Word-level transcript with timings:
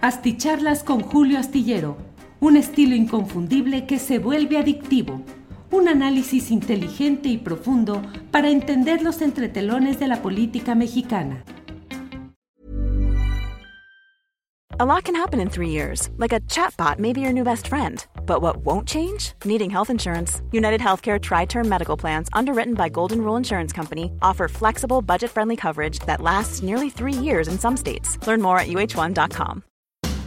Asticharlas 0.00 0.84
con 0.84 1.00
Julio 1.00 1.40
Astillero, 1.40 1.96
un 2.38 2.56
estilo 2.56 2.94
inconfundible 2.94 3.84
que 3.84 3.98
se 3.98 4.20
vuelve 4.20 4.56
adictivo. 4.56 5.22
Un 5.72 5.88
análisis 5.88 6.52
inteligente 6.52 7.28
y 7.28 7.36
profundo 7.36 8.00
para 8.30 8.48
entender 8.48 9.02
los 9.02 9.20
entretelones 9.22 9.98
de 9.98 10.06
la 10.06 10.22
política 10.22 10.76
mexicana. 10.76 11.42
A 14.80 14.84
lot 14.84 15.02
can 15.02 15.16
happen 15.16 15.40
in 15.40 15.50
three 15.50 15.70
years, 15.70 16.08
like 16.18 16.32
a 16.32 16.38
chatbot 16.42 17.00
may 17.00 17.12
be 17.12 17.20
your 17.20 17.32
new 17.32 17.42
best 17.42 17.66
friend. 17.66 18.06
But 18.24 18.40
what 18.40 18.58
won't 18.58 18.86
change? 18.86 19.32
Needing 19.44 19.68
health 19.70 19.90
insurance. 19.90 20.40
United 20.52 20.80
Healthcare 20.80 21.20
Tri 21.20 21.46
Term 21.46 21.68
Medical 21.68 21.96
Plans, 21.96 22.28
underwritten 22.32 22.74
by 22.74 22.88
Golden 22.88 23.20
Rule 23.20 23.36
Insurance 23.36 23.72
Company, 23.72 24.12
offer 24.22 24.46
flexible, 24.46 25.02
budget 25.02 25.32
friendly 25.32 25.56
coverage 25.56 25.98
that 26.06 26.20
lasts 26.20 26.62
nearly 26.62 26.88
three 26.88 27.12
years 27.12 27.48
in 27.48 27.58
some 27.58 27.76
states. 27.76 28.24
Learn 28.28 28.40
more 28.40 28.60
at 28.60 28.68
uh1.com. 28.68 29.64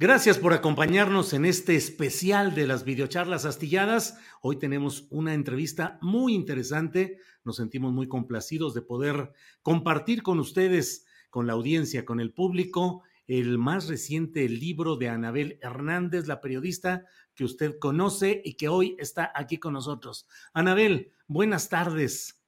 Gracias 0.00 0.38
por 0.38 0.54
acompañarnos 0.54 1.34
en 1.34 1.44
este 1.44 1.76
especial 1.76 2.54
de 2.54 2.66
las 2.66 2.84
videocharlas 2.84 3.44
astilladas. 3.44 4.18
Hoy 4.40 4.56
tenemos 4.56 5.06
una 5.10 5.34
entrevista 5.34 5.98
muy 6.00 6.32
interesante. 6.32 7.18
Nos 7.44 7.56
sentimos 7.56 7.92
muy 7.92 8.08
complacidos 8.08 8.72
de 8.72 8.80
poder 8.80 9.34
compartir 9.60 10.22
con 10.22 10.40
ustedes, 10.40 11.04
con 11.28 11.46
la 11.46 11.52
audiencia, 11.52 12.06
con 12.06 12.18
el 12.18 12.32
público, 12.32 13.02
el 13.26 13.58
más 13.58 13.88
reciente 13.88 14.48
libro 14.48 14.96
de 14.96 15.10
Anabel 15.10 15.58
Hernández, 15.60 16.26
la 16.26 16.40
periodista 16.40 17.04
que 17.34 17.44
usted 17.44 17.78
conoce 17.78 18.40
y 18.42 18.54
que 18.54 18.68
hoy 18.68 18.96
está 18.98 19.30
aquí 19.34 19.58
con 19.58 19.74
nosotros. 19.74 20.26
Anabel, 20.54 21.12
buenas 21.26 21.68
tardes. 21.68 22.42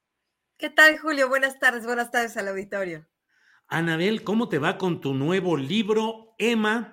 ¿Qué 0.57 0.71
tal, 0.71 0.97
Julio? 0.97 1.29
Buenas 1.29 1.59
tardes, 1.59 1.85
buenas 1.85 2.09
tardes 2.09 2.35
al 2.35 2.47
auditorio. 2.47 3.05
Anabel, 3.67 4.23
¿cómo 4.23 4.49
te 4.49 4.57
va 4.57 4.79
con 4.79 5.01
tu 5.01 5.13
nuevo 5.13 5.55
libro, 5.55 6.33
Emma? 6.39 6.92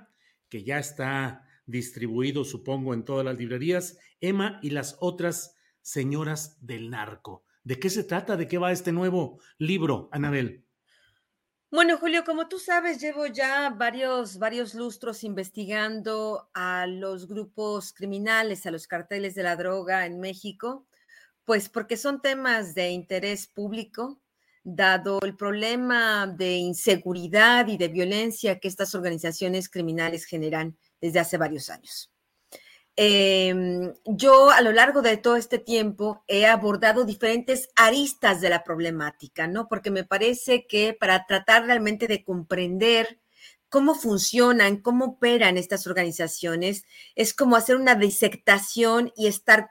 Que 0.50 0.64
ya 0.64 0.78
está 0.78 1.46
distribuido, 1.64 2.44
supongo, 2.44 2.92
en 2.92 3.04
todas 3.04 3.24
las 3.24 3.38
librerías, 3.38 3.98
Emma 4.20 4.58
y 4.62 4.70
las 4.70 4.96
otras 5.00 5.56
señoras 5.80 6.58
del 6.60 6.90
narco. 6.90 7.44
¿De 7.64 7.78
qué 7.78 7.88
se 7.88 8.04
trata? 8.04 8.36
¿De 8.36 8.48
qué 8.48 8.58
va 8.58 8.72
este 8.72 8.92
nuevo 8.92 9.40
libro, 9.58 10.08
Anabel? 10.12 10.66
Bueno, 11.70 11.98
Julio, 11.98 12.24
como 12.24 12.48
tú 12.48 12.58
sabes, 12.58 13.00
llevo 13.00 13.26
ya 13.26 13.70
varios, 13.70 14.38
varios 14.38 14.74
lustros 14.74 15.22
investigando 15.22 16.50
a 16.52 16.88
los 16.88 17.28
grupos 17.28 17.92
criminales, 17.92 18.66
a 18.66 18.72
los 18.72 18.88
carteles 18.88 19.36
de 19.36 19.44
la 19.44 19.54
droga 19.54 20.04
en 20.04 20.18
México, 20.18 20.88
pues 21.44 21.68
porque 21.68 21.96
son 21.96 22.20
temas 22.20 22.74
de 22.74 22.90
interés 22.90 23.46
público, 23.46 24.20
dado 24.62 25.18
el 25.22 25.36
problema 25.36 26.26
de 26.26 26.56
inseguridad 26.56 27.66
y 27.68 27.76
de 27.76 27.88
violencia 27.88 28.58
que 28.58 28.68
estas 28.68 28.94
organizaciones 28.94 29.68
criminales 29.68 30.24
generan 30.24 30.76
desde 31.00 31.20
hace 31.20 31.36
varios 31.36 31.70
años. 31.70 32.10
Em, 32.96 33.94
yo 34.04 34.50
a 34.50 34.60
lo 34.60 34.72
largo 34.72 35.00
de 35.00 35.16
todo 35.16 35.36
este 35.36 35.58
tiempo 35.58 36.22
he 36.26 36.44
abordado 36.44 37.04
diferentes 37.04 37.70
aristas 37.74 38.40
de 38.40 38.50
la 38.50 38.62
problemática, 38.62 39.46
¿no? 39.46 39.68
Porque 39.68 39.90
me 39.90 40.04
parece 40.04 40.66
que 40.66 40.92
para 40.92 41.24
tratar 41.24 41.64
realmente 41.64 42.06
de 42.08 42.24
comprender 42.24 43.18
cómo 43.70 43.94
funcionan, 43.94 44.78
cómo 44.78 45.04
operan 45.06 45.56
estas 45.56 45.86
organizaciones, 45.86 46.84
es 47.14 47.32
como 47.32 47.56
hacer 47.56 47.76
una 47.76 47.94
disectación 47.94 49.12
y 49.16 49.28
estar 49.28 49.70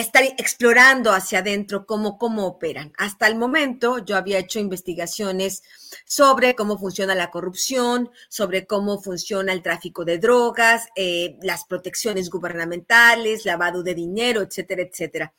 estar 0.00 0.22
explorando 0.22 1.12
hacia 1.12 1.40
adentro 1.40 1.84
cómo, 1.84 2.18
cómo 2.18 2.46
operan. 2.46 2.92
Hasta 2.96 3.26
el 3.26 3.36
momento 3.36 3.98
yo 3.98 4.16
había 4.16 4.38
hecho 4.38 4.60
investigaciones 4.60 5.62
sobre 6.04 6.54
cómo 6.54 6.78
funciona 6.78 7.14
la 7.14 7.30
corrupción, 7.30 8.10
sobre 8.28 8.66
cómo 8.66 9.00
funciona 9.00 9.52
el 9.52 9.62
tráfico 9.62 10.04
de 10.04 10.18
drogas, 10.18 10.88
eh, 10.94 11.36
las 11.42 11.64
protecciones 11.64 12.30
gubernamentales, 12.30 13.44
lavado 13.44 13.82
de 13.82 13.94
dinero, 13.94 14.42
etcétera, 14.42 14.82
etcétera. 14.82 15.32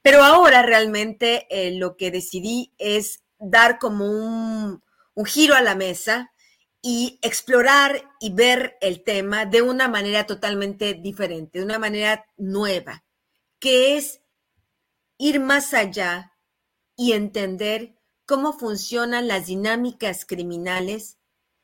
Pero 0.00 0.22
ahora 0.22 0.62
realmente 0.62 1.46
eh, 1.50 1.72
lo 1.72 1.96
que 1.96 2.10
decidí 2.10 2.72
es 2.78 3.20
dar 3.38 3.78
como 3.78 4.06
un, 4.06 4.82
un 5.14 5.24
giro 5.24 5.56
a 5.56 5.62
la 5.62 5.74
mesa 5.74 6.30
y 6.82 7.18
explorar 7.22 8.10
y 8.20 8.32
ver 8.32 8.76
el 8.80 9.02
tema 9.02 9.44
de 9.46 9.62
una 9.62 9.88
manera 9.88 10.24
totalmente 10.24 10.94
diferente, 10.94 11.58
de 11.58 11.64
una 11.64 11.78
manera 11.78 12.26
nueva 12.36 13.04
que 13.64 13.96
es 13.96 14.20
ir 15.16 15.40
más 15.40 15.72
allá 15.72 16.36
y 16.98 17.12
entender 17.12 17.98
cómo 18.26 18.52
funcionan 18.52 19.26
las 19.26 19.46
dinámicas 19.46 20.26
criminales 20.26 21.18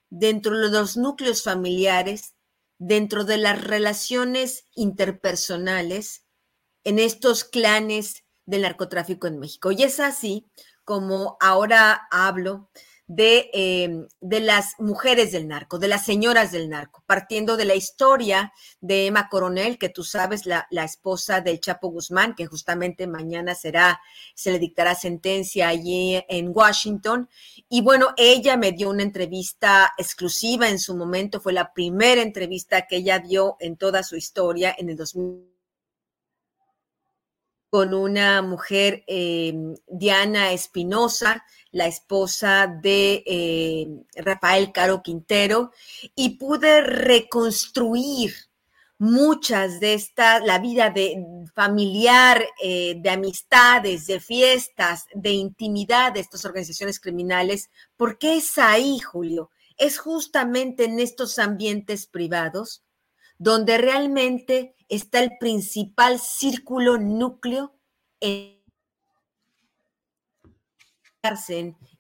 dentro 0.08 0.58
de 0.58 0.70
los 0.70 0.96
núcleos 0.96 1.42
familiares, 1.42 2.36
dentro 2.78 3.24
de 3.24 3.36
las 3.36 3.62
relaciones 3.62 4.64
interpersonales 4.74 6.24
en 6.84 6.98
estos 6.98 7.44
clanes 7.44 8.24
del 8.46 8.62
narcotráfico 8.62 9.26
en 9.26 9.38
México. 9.38 9.70
Y 9.70 9.82
es 9.82 10.00
así 10.00 10.50
como 10.86 11.36
ahora 11.38 12.08
hablo 12.10 12.70
de, 13.12 13.50
em, 13.54 14.06
de, 14.20 14.38
las 14.38 14.76
mujeres 14.78 15.32
del 15.32 15.48
narco, 15.48 15.80
de 15.80 15.88
las 15.88 16.06
señoras 16.06 16.52
del 16.52 16.68
narco, 16.68 17.02
partiendo 17.06 17.56
de 17.56 17.64
la 17.64 17.74
historia 17.74 18.52
de 18.80 19.06
Emma 19.06 19.28
Coronel, 19.28 19.78
que 19.78 19.88
tú 19.88 20.04
sabes, 20.04 20.46
la, 20.46 20.68
la, 20.70 20.84
esposa 20.84 21.40
del 21.40 21.58
Chapo 21.58 21.88
Guzmán, 21.88 22.36
que 22.36 22.46
justamente 22.46 23.08
mañana 23.08 23.56
será, 23.56 24.00
se 24.36 24.52
le 24.52 24.60
dictará 24.60 24.94
sentencia 24.94 25.66
allí 25.66 26.22
en 26.28 26.52
Washington. 26.54 27.28
Y 27.68 27.82
bueno, 27.82 28.14
ella 28.16 28.56
me 28.56 28.70
dio 28.70 28.90
una 28.90 29.02
entrevista 29.02 29.92
exclusiva 29.98 30.68
en 30.68 30.78
su 30.78 30.96
momento, 30.96 31.40
fue 31.40 31.52
la 31.52 31.72
primera 31.72 32.22
entrevista 32.22 32.86
que 32.86 32.98
ella 32.98 33.18
dio 33.18 33.56
en 33.58 33.76
toda 33.76 34.04
su 34.04 34.14
historia 34.14 34.72
en 34.78 34.88
el 34.88 34.96
2000 34.96 35.50
con 37.70 37.94
una 37.94 38.42
mujer, 38.42 39.04
eh, 39.06 39.54
Diana 39.86 40.52
Espinosa, 40.52 41.44
la 41.70 41.86
esposa 41.86 42.66
de 42.66 43.22
eh, 43.24 43.86
Rafael 44.16 44.72
Caro 44.72 45.02
Quintero, 45.02 45.70
y 46.16 46.30
pude 46.30 46.80
reconstruir 46.80 48.34
muchas 48.98 49.80
de 49.80 49.94
estas, 49.94 50.44
la 50.44 50.58
vida 50.58 50.90
de 50.90 51.24
familiar, 51.54 52.44
eh, 52.62 52.96
de 52.98 53.10
amistades, 53.10 54.06
de 54.06 54.20
fiestas, 54.20 55.06
de 55.14 55.30
intimidad 55.30 56.12
de 56.12 56.20
estas 56.20 56.44
organizaciones 56.44 56.98
criminales, 56.98 57.70
porque 57.96 58.36
es 58.36 58.58
ahí, 58.58 58.98
Julio, 58.98 59.50
es 59.78 59.98
justamente 59.98 60.84
en 60.84 60.98
estos 60.98 61.38
ambientes 61.38 62.06
privados 62.06 62.82
donde 63.40 63.78
realmente 63.78 64.76
está 64.90 65.20
el 65.20 65.38
principal 65.40 66.20
círculo 66.20 66.98
núcleo 66.98 67.74
en 68.20 68.60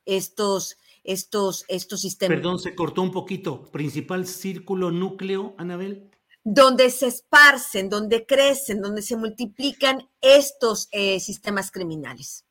estos, 0.04 0.76
estos, 1.02 1.64
estos 1.68 2.02
sistemas. 2.02 2.36
Perdón, 2.36 2.58
se 2.58 2.74
cortó 2.74 3.00
un 3.00 3.10
poquito. 3.10 3.64
Principal 3.72 4.26
círculo 4.26 4.90
núcleo, 4.90 5.54
Anabel. 5.56 6.10
Donde 6.44 6.90
se 6.90 7.06
esparcen, 7.06 7.88
donde 7.88 8.26
crecen, 8.26 8.82
donde 8.82 9.00
se 9.00 9.16
multiplican 9.16 10.10
estos 10.20 10.88
eh, 10.92 11.20
sistemas 11.20 11.70
criminales, 11.70 12.44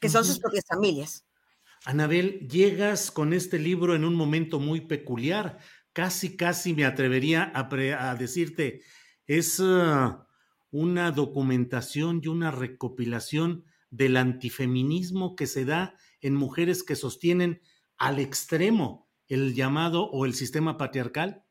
que 0.00 0.08
son 0.08 0.24
sus 0.24 0.40
propias 0.40 0.64
familias. 0.66 1.24
Anabel, 1.84 2.48
llegas 2.48 3.12
con 3.12 3.32
este 3.32 3.60
libro 3.60 3.94
en 3.94 4.04
un 4.04 4.16
momento 4.16 4.58
muy 4.58 4.80
peculiar. 4.80 5.60
Casi, 5.94 6.36
casi 6.36 6.74
me 6.74 6.84
atrevería 6.84 7.50
a, 7.54 8.14
decirte, 8.16 8.82
es 9.26 9.60
ah, 9.62 10.26
una 10.70 11.10
documentación 11.12 12.20
y 12.22 12.28
una 12.28 12.50
recopilación 12.50 13.64
del 13.90 14.16
antifeminismo 14.16 15.36
que 15.36 15.46
se 15.46 15.64
da 15.64 15.96
en 16.20 16.34
mujeres 16.34 16.82
que 16.82 16.96
sostienen 16.96 17.62
al 17.96 18.18
extremo 18.18 19.08
el 19.28 19.54
llamado 19.54 20.10
o 20.10 20.26
el 20.26 20.34
sistema 20.34 20.76
patriarcal? 20.76 21.44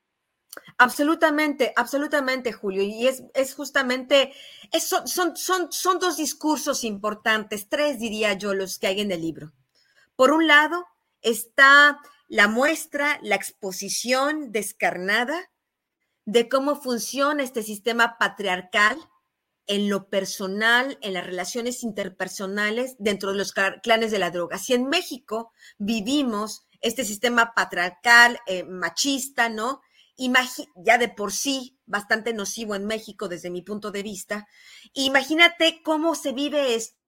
Absolutamente, 0.78 1.74
absolutamente, 1.76 2.52
Julio. 2.52 2.84
Y 2.84 3.08
es, 3.08 3.56
justamente, 3.56 4.34
son 4.78 6.00
dos 6.00 6.18
discursos 6.18 6.84
importantes, 6.84 7.70
tres 7.70 8.00
diría 8.00 8.34
yo, 8.34 8.54
los 8.54 8.78
que 8.78 8.88
hay 8.88 9.02
en 9.02 9.12
el 9.12 9.22
libro. 9.22 9.54
Por 10.16 10.32
un 10.32 10.48
lado, 10.48 10.86
está 11.22 12.00
la 12.34 12.48
muestra, 12.48 13.20
la 13.22 13.36
exposición 13.36 14.52
descarnada 14.52 15.52
de 16.26 16.50
cómo 16.50 16.76
funciona 16.82 17.44
este 17.44 17.62
sistema 17.62 18.18
patriarcal 18.18 18.98
en 19.68 19.88
lo 19.88 20.10
personal, 20.10 20.98
en 21.04 21.14
las 21.14 21.28
relaciones 21.28 21.84
interpersonales 21.84 22.96
dentro 22.98 23.34
de 23.34 23.38
los 23.38 23.54
clanes 23.84 24.10
de 24.10 24.18
la 24.18 24.32
droga. 24.32 24.58
Si 24.58 24.74
en 24.74 24.88
México 24.88 25.52
vivimos 25.78 26.66
este 26.82 27.06
sistema 27.06 27.54
patriarcal, 27.54 28.40
eh, 28.48 28.64
machista, 28.64 29.48
¿no? 29.48 29.82
ya 30.76 30.98
de 30.98 31.10
por 31.10 31.32
sí 31.32 31.78
bastante 31.86 32.34
nocivo 32.34 32.74
en 32.74 32.88
México 32.88 33.28
desde 33.28 33.52
mi 33.52 33.62
punto 33.62 33.92
de 33.92 34.02
vista, 34.02 34.48
imagínate 34.94 35.84
cómo 35.84 36.16
se 36.16 36.32
vive 36.32 36.74
esto 36.74 37.03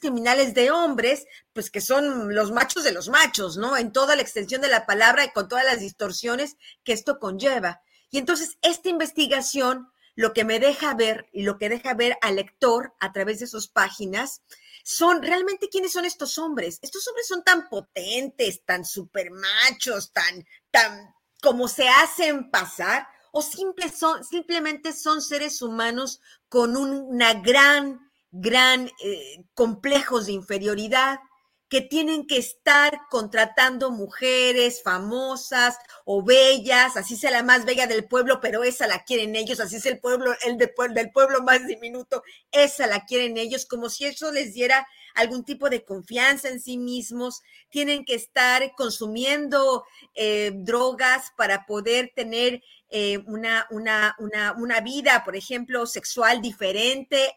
criminales 0.00 0.54
de 0.54 0.70
hombres, 0.70 1.26
pues 1.52 1.70
que 1.70 1.80
son 1.80 2.34
los 2.34 2.52
machos 2.52 2.84
de 2.84 2.92
los 2.92 3.08
machos, 3.08 3.56
¿no? 3.56 3.76
En 3.76 3.92
toda 3.92 4.16
la 4.16 4.22
extensión 4.22 4.60
de 4.60 4.68
la 4.68 4.86
palabra 4.86 5.24
y 5.24 5.32
con 5.32 5.48
todas 5.48 5.64
las 5.64 5.80
distorsiones 5.80 6.56
que 6.84 6.92
esto 6.92 7.18
conlleva. 7.18 7.82
Y 8.10 8.18
entonces 8.18 8.58
esta 8.60 8.90
investigación 8.90 9.88
lo 10.14 10.34
que 10.34 10.44
me 10.44 10.60
deja 10.60 10.94
ver 10.94 11.28
y 11.32 11.42
lo 11.42 11.56
que 11.56 11.70
deja 11.70 11.94
ver 11.94 12.18
al 12.20 12.36
lector 12.36 12.94
a 13.00 13.12
través 13.12 13.40
de 13.40 13.46
sus 13.46 13.68
páginas 13.68 14.42
son 14.84 15.22
realmente 15.22 15.70
quiénes 15.70 15.92
son 15.92 16.04
estos 16.04 16.36
hombres. 16.36 16.78
Estos 16.82 17.08
hombres 17.08 17.26
son 17.26 17.42
tan 17.42 17.68
potentes, 17.70 18.64
tan 18.66 18.84
super 18.84 19.30
machos, 19.30 20.12
tan, 20.12 20.46
tan 20.70 21.14
como 21.40 21.66
se 21.66 21.88
hacen 21.88 22.50
pasar, 22.50 23.06
o 23.32 23.42
son, 23.42 24.22
simplemente 24.22 24.92
son 24.92 25.22
seres 25.22 25.62
humanos 25.62 26.20
con 26.50 26.76
una 26.76 27.32
gran, 27.34 28.11
gran 28.32 28.90
eh, 29.04 29.44
complejos 29.54 30.26
de 30.26 30.32
inferioridad 30.32 31.20
que 31.68 31.80
tienen 31.80 32.26
que 32.26 32.36
estar 32.36 32.92
contratando 33.08 33.90
mujeres 33.90 34.82
famosas 34.82 35.78
o 36.04 36.22
bellas, 36.22 36.98
así 36.98 37.16
sea 37.16 37.30
la 37.30 37.42
más 37.42 37.64
bella 37.64 37.86
del 37.86 38.04
pueblo, 38.04 38.40
pero 38.42 38.62
esa 38.62 38.86
la 38.86 39.04
quieren 39.04 39.36
ellos, 39.36 39.58
así 39.58 39.76
es 39.76 39.86
el 39.86 39.98
pueblo, 39.98 40.34
el 40.44 40.58
del 40.58 41.10
pueblo 41.12 41.42
más 41.42 41.66
diminuto, 41.66 42.24
esa 42.50 42.86
la 42.86 43.06
quieren 43.06 43.38
ellos, 43.38 43.64
como 43.64 43.88
si 43.88 44.04
eso 44.04 44.30
les 44.32 44.52
diera 44.52 44.86
algún 45.14 45.44
tipo 45.44 45.70
de 45.70 45.84
confianza 45.84 46.48
en 46.48 46.60
sí 46.60 46.78
mismos, 46.78 47.42
tienen 47.70 48.04
que 48.04 48.14
estar 48.14 48.74
consumiendo 48.76 49.84
eh, 50.14 50.52
drogas 50.54 51.32
para 51.36 51.66
poder 51.66 52.12
tener 52.14 52.62
eh, 52.94 53.18
una, 53.26 53.66
una, 53.70 54.14
una, 54.18 54.52
una, 54.52 54.80
vida, 54.80 55.22
por 55.24 55.34
ejemplo, 55.34 55.86
sexual 55.86 56.42
diferente, 56.42 57.36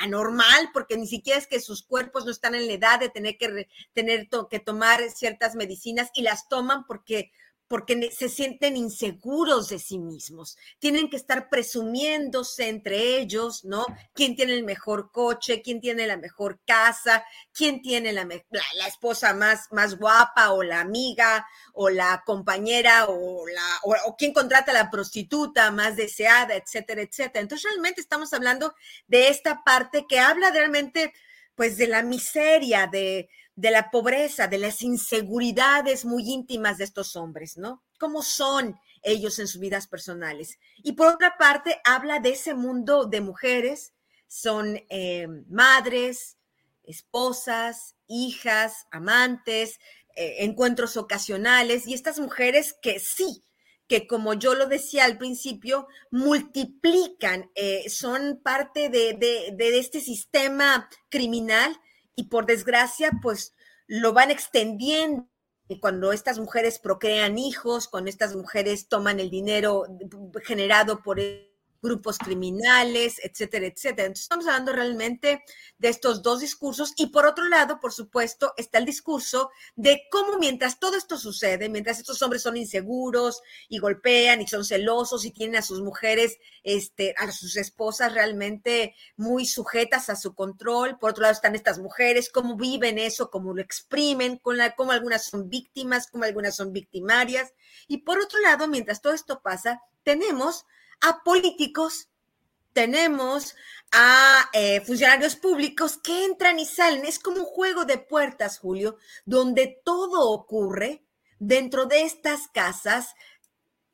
anormal, 0.00 0.70
porque 0.72 0.96
ni 0.96 1.08
siquiera 1.08 1.40
es 1.40 1.48
que 1.48 1.60
sus 1.60 1.82
cuerpos 1.82 2.24
no 2.24 2.30
están 2.30 2.54
en 2.54 2.68
la 2.68 2.74
edad 2.74 3.00
de 3.00 3.08
tener 3.08 3.36
que, 3.36 3.68
tener 3.92 4.28
que 4.48 4.60
tomar 4.60 5.10
ciertas 5.10 5.56
medicinas 5.56 6.10
y 6.14 6.22
las 6.22 6.48
toman 6.48 6.86
porque 6.86 7.32
porque 7.72 8.10
se 8.12 8.28
sienten 8.28 8.76
inseguros 8.76 9.70
de 9.70 9.78
sí 9.78 9.98
mismos. 9.98 10.58
Tienen 10.78 11.08
que 11.08 11.16
estar 11.16 11.48
presumiéndose 11.48 12.68
entre 12.68 13.16
ellos, 13.16 13.64
¿no? 13.64 13.86
¿Quién 14.12 14.36
tiene 14.36 14.52
el 14.52 14.62
mejor 14.62 15.10
coche? 15.10 15.62
¿Quién 15.62 15.80
tiene 15.80 16.06
la 16.06 16.18
mejor 16.18 16.60
casa? 16.66 17.24
¿Quién 17.50 17.80
tiene 17.80 18.12
la, 18.12 18.28
esposa 18.86 19.32
más, 19.32 19.68
más 19.72 19.96
guapa 19.96 20.52
o 20.52 20.62
la 20.62 20.80
amiga 20.80 21.46
o 21.72 21.88
la 21.88 22.22
compañera 22.26 23.06
o, 23.08 23.46
la, 23.48 23.80
o, 23.84 24.16
quién 24.18 24.34
contrata 24.34 24.70
a 24.72 24.74
la 24.74 24.90
prostituta 24.90 25.70
más 25.70 25.96
deseada, 25.96 26.54
etcétera, 26.54 27.00
etcétera? 27.00 27.40
Entonces 27.40 27.70
realmente 27.70 28.02
estamos 28.02 28.34
hablando 28.34 28.74
de 29.06 29.28
esta 29.28 29.64
parte 29.64 30.04
que 30.06 30.20
habla 30.20 30.50
realmente 30.50 31.14
pues 31.54 31.76
de 31.76 31.86
la 31.86 32.02
miseria, 32.02 32.86
de, 32.86 33.28
de 33.54 33.70
la 33.70 33.90
pobreza, 33.90 34.46
de 34.46 34.58
las 34.58 34.82
inseguridades 34.82 36.04
muy 36.04 36.30
íntimas 36.30 36.78
de 36.78 36.84
estos 36.84 37.16
hombres, 37.16 37.56
¿no? 37.56 37.82
¿Cómo 37.98 38.22
son 38.22 38.78
ellos 39.02 39.38
en 39.38 39.48
sus 39.48 39.60
vidas 39.60 39.86
personales? 39.86 40.58
Y 40.82 40.92
por 40.92 41.08
otra 41.08 41.36
parte, 41.36 41.80
habla 41.84 42.20
de 42.20 42.30
ese 42.30 42.54
mundo 42.54 43.04
de 43.04 43.20
mujeres, 43.20 43.92
son 44.26 44.80
eh, 44.88 45.28
madres, 45.48 46.38
esposas, 46.84 47.96
hijas, 48.06 48.86
amantes, 48.90 49.78
eh, 50.16 50.36
encuentros 50.40 50.96
ocasionales, 50.96 51.86
y 51.86 51.94
estas 51.94 52.18
mujeres 52.18 52.74
que 52.80 52.98
sí, 52.98 53.44
que 53.88 54.06
como 54.06 54.34
yo 54.34 54.54
lo 54.54 54.66
decía 54.66 55.04
al 55.04 55.18
principio, 55.18 55.86
multiplican, 56.10 57.50
eh, 57.54 57.88
son 57.90 58.40
parte 58.42 58.88
de, 58.88 59.14
de 59.14 59.78
este 59.78 60.00
sistema 60.00 60.88
criminal 61.08 61.78
y 62.14 62.24
por 62.24 62.46
desgracia, 62.46 63.10
pues 63.22 63.54
lo 63.86 64.12
van 64.12 64.30
extendiendo. 64.30 65.28
Cuando 65.80 66.12
estas 66.12 66.38
mujeres 66.38 66.78
procrean 66.78 67.38
hijos, 67.38 67.88
cuando 67.88 68.10
estas 68.10 68.36
mujeres 68.36 68.88
toman 68.88 69.20
el 69.20 69.30
dinero 69.30 69.84
generado 70.42 71.02
por 71.02 71.18
grupos 71.82 72.16
criminales, 72.18 73.20
etcétera, 73.22 73.66
etcétera. 73.66 74.06
Entonces 74.06 74.22
estamos 74.22 74.46
hablando 74.46 74.72
realmente 74.72 75.42
de 75.78 75.88
estos 75.88 76.22
dos 76.22 76.40
discursos 76.40 76.92
y 76.96 77.08
por 77.08 77.26
otro 77.26 77.48
lado, 77.48 77.80
por 77.80 77.92
supuesto, 77.92 78.54
está 78.56 78.78
el 78.78 78.86
discurso 78.86 79.50
de 79.74 80.02
cómo 80.10 80.38
mientras 80.38 80.78
todo 80.78 80.96
esto 80.96 81.18
sucede, 81.18 81.68
mientras 81.68 81.98
estos 81.98 82.22
hombres 82.22 82.42
son 82.42 82.56
inseguros 82.56 83.42
y 83.68 83.78
golpean 83.78 84.40
y 84.40 84.46
son 84.46 84.64
celosos 84.64 85.24
y 85.24 85.32
tienen 85.32 85.56
a 85.56 85.62
sus 85.62 85.82
mujeres, 85.82 86.38
este, 86.62 87.14
a 87.18 87.30
sus 87.32 87.56
esposas 87.56 88.14
realmente 88.14 88.94
muy 89.16 89.44
sujetas 89.44 90.08
a 90.08 90.16
su 90.16 90.34
control, 90.34 90.98
por 90.98 91.10
otro 91.10 91.22
lado 91.22 91.34
están 91.34 91.56
estas 91.56 91.80
mujeres, 91.80 92.30
cómo 92.30 92.56
viven 92.56 92.98
eso, 92.98 93.30
cómo 93.30 93.54
lo 93.54 93.60
exprimen, 93.60 94.38
con 94.38 94.56
la, 94.56 94.76
cómo 94.76 94.92
algunas 94.92 95.24
son 95.24 95.48
víctimas, 95.48 96.06
cómo 96.06 96.24
algunas 96.24 96.54
son 96.54 96.72
victimarias. 96.72 97.52
Y 97.88 97.98
por 97.98 98.20
otro 98.20 98.38
lado, 98.40 98.68
mientras 98.68 99.00
todo 99.00 99.12
esto 99.12 99.42
pasa, 99.42 99.82
tenemos 100.04 100.64
a 101.02 101.22
políticos, 101.22 102.08
tenemos 102.72 103.54
a 103.92 104.48
eh, 104.54 104.80
funcionarios 104.80 105.36
públicos 105.36 105.98
que 106.02 106.24
entran 106.24 106.58
y 106.58 106.64
salen. 106.64 107.04
Es 107.04 107.18
como 107.18 107.40
un 107.40 107.44
juego 107.44 107.84
de 107.84 107.98
puertas, 107.98 108.58
Julio, 108.58 108.96
donde 109.26 109.80
todo 109.84 110.30
ocurre 110.30 111.04
dentro 111.38 111.86
de 111.86 112.02
estas 112.02 112.48
casas, 112.48 113.14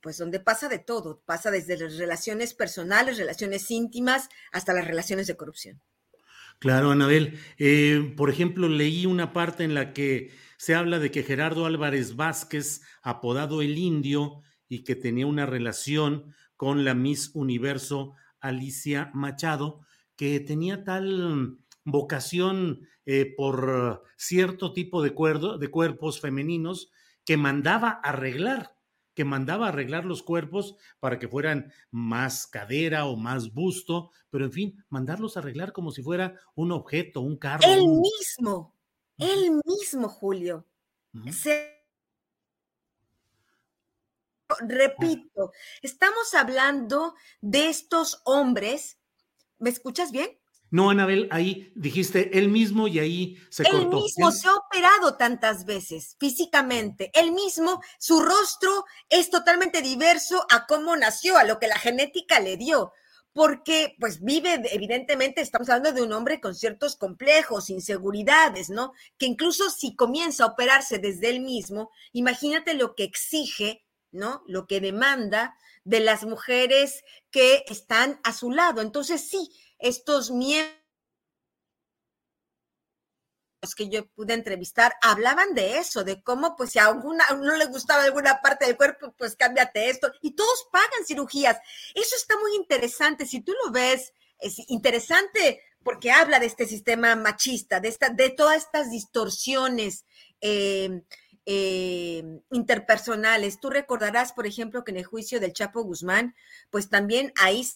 pues 0.00 0.18
donde 0.18 0.38
pasa 0.38 0.68
de 0.68 0.78
todo, 0.78 1.22
pasa 1.24 1.50
desde 1.50 1.76
las 1.76 1.96
relaciones 1.96 2.54
personales, 2.54 3.18
relaciones 3.18 3.70
íntimas, 3.70 4.28
hasta 4.52 4.72
las 4.72 4.86
relaciones 4.86 5.26
de 5.26 5.36
corrupción. 5.36 5.80
Claro, 6.60 6.90
Anabel. 6.90 7.40
Eh, 7.58 8.14
por 8.16 8.30
ejemplo, 8.30 8.68
leí 8.68 9.06
una 9.06 9.32
parte 9.32 9.64
en 9.64 9.74
la 9.74 9.92
que 9.92 10.32
se 10.56 10.74
habla 10.74 10.98
de 10.98 11.10
que 11.10 11.22
Gerardo 11.22 11.66
Álvarez 11.66 12.16
Vázquez, 12.16 12.82
apodado 13.02 13.62
el 13.62 13.78
Indio, 13.78 14.42
y 14.68 14.84
que 14.84 14.96
tenía 14.96 15.26
una 15.26 15.46
relación 15.46 16.34
con 16.58 16.84
la 16.84 16.92
Miss 16.92 17.30
Universo 17.34 18.14
Alicia 18.40 19.10
Machado, 19.14 19.80
que 20.16 20.40
tenía 20.40 20.82
tal 20.84 21.56
vocación 21.84 22.86
eh, 23.06 23.32
por 23.36 24.02
cierto 24.16 24.72
tipo 24.72 25.00
de, 25.02 25.14
de 25.58 25.70
cuerpos 25.70 26.20
femeninos 26.20 26.90
que 27.24 27.36
mandaba 27.36 27.90
arreglar, 27.90 28.76
que 29.14 29.24
mandaba 29.24 29.68
arreglar 29.68 30.04
los 30.04 30.24
cuerpos 30.24 30.74
para 30.98 31.20
que 31.20 31.28
fueran 31.28 31.72
más 31.92 32.48
cadera 32.48 33.06
o 33.06 33.16
más 33.16 33.54
busto, 33.54 34.10
pero 34.28 34.44
en 34.44 34.52
fin, 34.52 34.84
mandarlos 34.88 35.36
a 35.36 35.40
arreglar 35.40 35.72
como 35.72 35.92
si 35.92 36.02
fuera 36.02 36.40
un 36.56 36.72
objeto, 36.72 37.20
un 37.20 37.36
carro. 37.36 37.62
El 37.66 37.86
mismo, 37.86 38.74
el 39.16 39.60
mismo, 39.64 40.08
Julio. 40.08 40.66
Repito, 44.60 45.52
estamos 45.82 46.34
hablando 46.34 47.14
de 47.40 47.68
estos 47.68 48.20
hombres. 48.24 48.98
¿Me 49.58 49.70
escuchas 49.70 50.12
bien? 50.12 50.38
No, 50.70 50.90
Anabel, 50.90 51.28
ahí 51.30 51.72
dijiste 51.74 52.38
él 52.38 52.50
mismo 52.50 52.88
y 52.88 52.98
ahí 52.98 53.38
se 53.48 53.64
cortó. 53.64 53.78
Él 53.78 54.02
mismo 54.02 54.30
se 54.30 54.48
ha 54.48 54.54
operado 54.54 55.16
tantas 55.16 55.64
veces 55.64 56.16
físicamente. 56.20 57.10
Él 57.14 57.32
mismo, 57.32 57.80
su 57.98 58.20
rostro 58.20 58.84
es 59.08 59.30
totalmente 59.30 59.80
diverso 59.80 60.46
a 60.50 60.66
cómo 60.66 60.94
nació, 60.96 61.38
a 61.38 61.44
lo 61.44 61.58
que 61.58 61.68
la 61.68 61.78
genética 61.78 62.38
le 62.40 62.58
dio. 62.58 62.92
Porque, 63.32 63.94
pues, 63.98 64.20
vive, 64.22 64.60
evidentemente, 64.72 65.40
estamos 65.40 65.68
hablando 65.68 65.92
de 65.92 66.02
un 66.02 66.12
hombre 66.12 66.40
con 66.40 66.54
ciertos 66.54 66.96
complejos, 66.96 67.70
inseguridades, 67.70 68.68
¿no? 68.68 68.92
Que 69.16 69.26
incluso 69.26 69.70
si 69.70 69.94
comienza 69.94 70.44
a 70.44 70.48
operarse 70.48 70.98
desde 70.98 71.30
él 71.30 71.40
mismo, 71.40 71.90
imagínate 72.12 72.74
lo 72.74 72.94
que 72.94 73.04
exige 73.04 73.86
¿no? 74.10 74.42
Lo 74.46 74.66
que 74.66 74.80
demanda 74.80 75.56
de 75.84 76.00
las 76.00 76.24
mujeres 76.24 77.04
que 77.30 77.64
están 77.68 78.20
a 78.24 78.32
su 78.32 78.50
lado. 78.50 78.80
Entonces, 78.82 79.28
sí, 79.28 79.50
estos 79.78 80.30
miembros 80.30 80.78
que 83.76 83.88
yo 83.88 84.06
pude 84.10 84.34
entrevistar 84.34 84.94
hablaban 85.02 85.54
de 85.54 85.78
eso, 85.78 86.04
de 86.04 86.22
cómo 86.22 86.56
pues 86.56 86.70
si 86.70 86.78
a 86.78 86.86
alguna 86.86 87.24
no 87.30 87.56
le 87.56 87.66
gustaba 87.66 88.04
alguna 88.04 88.40
parte 88.40 88.66
del 88.66 88.76
cuerpo, 88.76 89.14
pues 89.18 89.36
cámbiate 89.36 89.90
esto 89.90 90.12
y 90.22 90.32
todos 90.32 90.68
pagan 90.70 91.04
cirugías. 91.06 91.58
Eso 91.94 92.16
está 92.16 92.38
muy 92.38 92.54
interesante, 92.54 93.26
si 93.26 93.40
tú 93.40 93.52
lo 93.64 93.72
ves, 93.72 94.12
es 94.38 94.58
interesante 94.68 95.62
porque 95.82 96.12
habla 96.12 96.38
de 96.38 96.46
este 96.46 96.66
sistema 96.66 97.16
machista, 97.16 97.80
de, 97.80 97.88
esta, 97.88 98.10
de 98.10 98.30
todas 98.30 98.58
estas 98.58 98.90
distorsiones 98.90 100.04
eh, 100.40 101.02
eh, 101.50 102.22
interpersonales. 102.50 103.58
Tú 103.58 103.70
recordarás, 103.70 104.34
por 104.34 104.46
ejemplo, 104.46 104.84
que 104.84 104.90
en 104.90 104.98
el 104.98 105.06
juicio 105.06 105.40
del 105.40 105.54
Chapo 105.54 105.82
Guzmán, 105.82 106.34
pues 106.68 106.90
también 106.90 107.32
ahí 107.40 107.66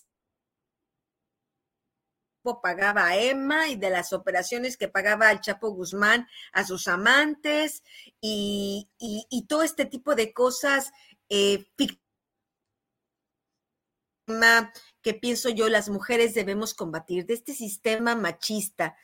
pagaba 2.62 3.06
a 3.06 3.16
Emma 3.16 3.68
y 3.68 3.76
de 3.76 3.88
las 3.88 4.12
operaciones 4.12 4.76
que 4.76 4.88
pagaba 4.88 5.30
el 5.30 5.40
Chapo 5.40 5.70
Guzmán 5.70 6.28
a 6.52 6.66
sus 6.66 6.86
amantes 6.86 7.82
y, 8.20 8.90
todo 9.48 9.62
este 9.62 9.86
tipo 9.86 10.14
de 10.14 10.34
cosas 10.34 10.92
eh, 11.30 11.64
que 15.02 15.14
pienso 15.14 15.48
yo 15.48 15.70
las 15.70 15.88
mujeres 15.88 16.34
debemos 16.34 16.74
combatir 16.74 17.24
de 17.24 17.34
este 17.34 17.54
sistema 17.54 18.14
machista. 18.16 18.96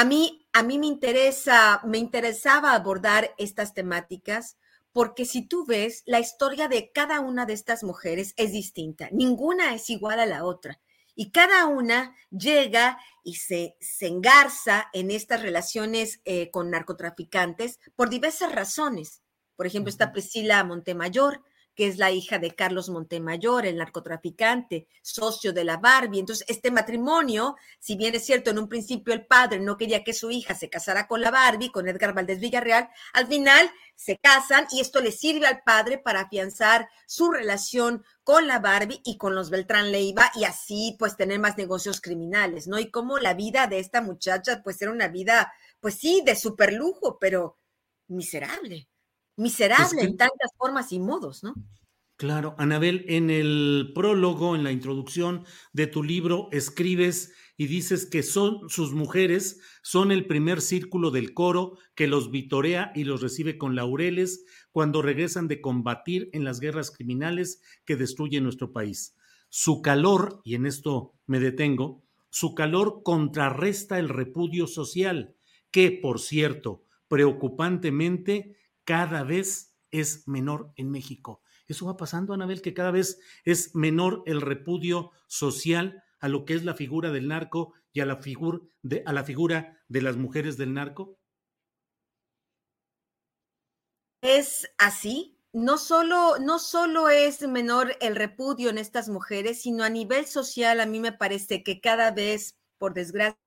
A 0.00 0.04
mí, 0.06 0.48
a 0.54 0.62
mí 0.62 0.78
me 0.78 0.86
interesa, 0.86 1.82
me 1.84 1.98
interesaba 1.98 2.72
abordar 2.72 3.34
estas 3.36 3.74
temáticas 3.74 4.56
porque 4.92 5.26
si 5.26 5.46
tú 5.46 5.66
ves, 5.66 6.04
la 6.06 6.20
historia 6.20 6.68
de 6.68 6.90
cada 6.90 7.20
una 7.20 7.44
de 7.44 7.52
estas 7.52 7.84
mujeres 7.84 8.32
es 8.38 8.50
distinta. 8.52 9.10
Ninguna 9.12 9.74
es 9.74 9.90
igual 9.90 10.18
a 10.18 10.24
la 10.24 10.46
otra. 10.46 10.80
Y 11.14 11.32
cada 11.32 11.66
una 11.66 12.16
llega 12.30 12.98
y 13.24 13.34
se, 13.34 13.76
se 13.78 14.06
engarza 14.06 14.88
en 14.94 15.10
estas 15.10 15.42
relaciones 15.42 16.22
eh, 16.24 16.50
con 16.50 16.70
narcotraficantes 16.70 17.78
por 17.94 18.08
diversas 18.08 18.52
razones. 18.52 19.20
Por 19.54 19.66
ejemplo, 19.66 19.90
está 19.90 20.12
Priscila 20.12 20.64
Montemayor, 20.64 21.42
que 21.74 21.86
es 21.86 21.98
la 21.98 22.10
hija 22.10 22.38
de 22.38 22.54
Carlos 22.54 22.88
Montemayor, 22.88 23.64
el 23.64 23.76
narcotraficante, 23.76 24.86
socio 25.02 25.52
de 25.52 25.64
la 25.64 25.78
Barbie. 25.78 26.20
Entonces, 26.20 26.44
este 26.48 26.70
matrimonio, 26.70 27.56
si 27.78 27.96
bien 27.96 28.14
es 28.14 28.26
cierto, 28.26 28.50
en 28.50 28.58
un 28.58 28.68
principio 28.68 29.14
el 29.14 29.26
padre 29.26 29.60
no 29.60 29.76
quería 29.76 30.04
que 30.04 30.12
su 30.12 30.30
hija 30.30 30.54
se 30.54 30.68
casara 30.68 31.06
con 31.06 31.20
la 31.20 31.30
Barbie, 31.30 31.70
con 31.70 31.88
Edgar 31.88 32.14
Valdés 32.14 32.40
Villarreal, 32.40 32.90
al 33.12 33.26
final 33.26 33.70
se 33.94 34.18
casan 34.18 34.66
y 34.70 34.80
esto 34.80 35.00
le 35.00 35.12
sirve 35.12 35.46
al 35.46 35.62
padre 35.62 35.98
para 35.98 36.22
afianzar 36.22 36.88
su 37.06 37.30
relación 37.30 38.04
con 38.24 38.46
la 38.46 38.58
Barbie 38.58 39.00
y 39.04 39.16
con 39.16 39.34
los 39.34 39.50
Beltrán 39.50 39.92
Leiva 39.92 40.30
y 40.34 40.44
así 40.44 40.96
pues 40.98 41.16
tener 41.16 41.38
más 41.38 41.56
negocios 41.56 42.00
criminales, 42.00 42.66
¿no? 42.66 42.78
Y 42.78 42.90
como 42.90 43.18
la 43.18 43.34
vida 43.34 43.66
de 43.66 43.78
esta 43.78 44.02
muchacha 44.02 44.62
pues 44.62 44.80
era 44.82 44.90
una 44.90 45.08
vida, 45.08 45.52
pues 45.80 45.94
sí, 45.94 46.22
de 46.24 46.36
super 46.36 46.72
lujo, 46.72 47.18
pero 47.18 47.58
miserable 48.08 48.89
miserable 49.40 50.02
en 50.02 50.16
tantas 50.16 50.52
formas 50.56 50.92
y 50.92 51.00
modos, 51.00 51.42
¿no? 51.42 51.54
Claro, 52.16 52.54
Anabel, 52.58 53.06
en 53.08 53.30
el 53.30 53.92
prólogo, 53.94 54.54
en 54.54 54.62
la 54.62 54.72
introducción 54.72 55.46
de 55.72 55.86
tu 55.86 56.02
libro, 56.02 56.50
escribes 56.52 57.32
y 57.56 57.66
dices 57.66 58.04
que 58.04 58.22
son 58.22 58.68
sus 58.68 58.92
mujeres, 58.92 59.58
son 59.82 60.12
el 60.12 60.26
primer 60.26 60.60
círculo 60.60 61.10
del 61.10 61.32
coro 61.32 61.78
que 61.94 62.06
los 62.06 62.30
vitorea 62.30 62.92
y 62.94 63.04
los 63.04 63.22
recibe 63.22 63.56
con 63.56 63.74
laureles 63.74 64.44
cuando 64.70 65.00
regresan 65.00 65.48
de 65.48 65.62
combatir 65.62 66.28
en 66.34 66.44
las 66.44 66.60
guerras 66.60 66.90
criminales 66.90 67.62
que 67.86 67.96
destruyen 67.96 68.44
nuestro 68.44 68.70
país. 68.70 69.16
Su 69.48 69.80
calor, 69.80 70.42
y 70.44 70.56
en 70.56 70.66
esto 70.66 71.14
me 71.26 71.40
detengo, 71.40 72.04
su 72.28 72.54
calor 72.54 73.00
contrarresta 73.02 73.98
el 73.98 74.10
repudio 74.10 74.66
social, 74.66 75.36
que, 75.70 75.90
por 75.90 76.20
cierto, 76.20 76.84
preocupantemente 77.08 78.59
cada 78.90 79.22
vez 79.22 79.76
es 79.92 80.26
menor 80.26 80.72
en 80.74 80.90
México. 80.90 81.42
Eso 81.68 81.86
va 81.86 81.96
pasando, 81.96 82.34
Anabel, 82.34 82.60
que 82.60 82.74
cada 82.74 82.90
vez 82.90 83.20
es 83.44 83.72
menor 83.72 84.24
el 84.26 84.40
repudio 84.40 85.12
social 85.28 86.02
a 86.18 86.26
lo 86.26 86.44
que 86.44 86.54
es 86.54 86.64
la 86.64 86.74
figura 86.74 87.12
del 87.12 87.28
narco 87.28 87.72
y 87.92 88.00
a 88.00 88.06
la, 88.06 88.20
de, 88.82 89.04
a 89.06 89.12
la 89.12 89.22
figura 89.22 89.80
de 89.86 90.02
las 90.02 90.16
mujeres 90.16 90.56
del 90.56 90.74
narco. 90.74 91.20
Es 94.22 94.68
así. 94.76 95.38
No 95.52 95.78
solo, 95.78 96.40
no 96.40 96.58
solo 96.58 97.10
es 97.10 97.42
menor 97.42 97.96
el 98.00 98.16
repudio 98.16 98.70
en 98.70 98.78
estas 98.78 99.08
mujeres, 99.08 99.62
sino 99.62 99.84
a 99.84 99.88
nivel 99.88 100.26
social 100.26 100.80
a 100.80 100.86
mí 100.86 100.98
me 100.98 101.12
parece 101.12 101.62
que 101.62 101.80
cada 101.80 102.10
vez, 102.10 102.58
por 102.76 102.92
desgracia, 102.92 103.38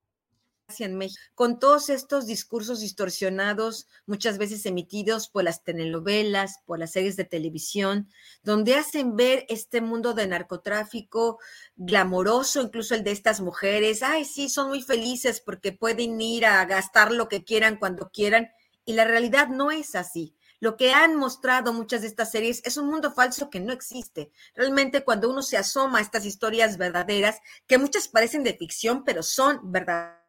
con 1.36 1.60
todos 1.60 1.90
estos 1.90 2.26
discursos 2.26 2.80
distorsionados, 2.80 3.88
muchas 4.06 4.38
veces 4.38 4.66
emitidos 4.66 5.28
por 5.28 5.44
las 5.44 5.64
telenovelas, 5.64 6.60
por 6.66 6.80
las 6.80 6.92
series 6.92 7.16
de 7.16 7.26
televisión, 7.26 8.10
donde 8.44 8.76
hacen 8.76 9.16
ver 9.16 9.46
este 9.50 9.82
mundo 9.82 10.14
de 10.14 10.28
narcotráfico 10.28 11.40
glamoroso, 11.76 12.62
incluso 12.62 12.96
el 12.96 13.04
de 13.04 13.12
estas 13.12 13.42
mujeres, 13.42 14.04
ay, 14.04 14.26
sí, 14.26 14.50
son 14.50 14.70
muy 14.70 14.82
felices 14.82 15.42
porque 15.42 15.74
pueden 15.74 16.20
ir 16.22 16.46
a 16.46 16.64
gastar 16.66 17.12
lo 17.12 17.28
que 17.28 17.44
quieran 17.44 17.78
cuando 17.78 18.10
quieran, 18.10 18.50
y 18.86 18.94
la 18.94 19.06
realidad 19.06 19.48
no 19.50 19.72
es 19.72 19.96
así. 19.96 20.36
Lo 20.60 20.78
que 20.78 20.94
han 20.94 21.18
mostrado 21.18 21.74
muchas 21.74 22.02
de 22.02 22.08
estas 22.08 22.32
series 22.32 22.62
es 22.64 22.78
un 22.78 22.88
mundo 22.88 23.12
falso 23.12 23.50
que 23.50 23.60
no 23.60 23.74
existe. 23.74 24.32
Realmente 24.56 25.04
cuando 25.04 25.30
uno 25.30 25.42
se 25.42 25.58
asoma 25.58 26.00
a 26.00 26.02
estas 26.02 26.26
historias 26.26 26.78
verdaderas, 26.78 27.40
que 27.68 27.78
muchas 27.78 28.08
parecen 28.08 28.44
de 28.44 28.56
ficción, 28.56 29.04
pero 29.04 29.24
son 29.24 29.60
verdaderas 29.72 30.23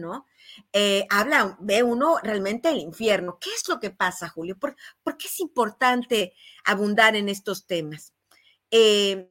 ¿no? 0.00 0.26
Eh, 0.72 1.06
habla, 1.10 1.56
ve 1.60 1.82
uno 1.82 2.18
realmente 2.22 2.68
el 2.70 2.78
infierno. 2.78 3.38
¿Qué 3.40 3.50
es 3.50 3.68
lo 3.68 3.80
que 3.80 3.90
pasa, 3.90 4.28
Julio? 4.28 4.58
¿Por, 4.58 4.76
qué 5.18 5.26
es 5.26 5.40
importante 5.40 6.34
abundar 6.64 7.16
en 7.16 7.28
estos 7.28 7.66
temas? 7.66 8.14
Eh, 8.70 9.30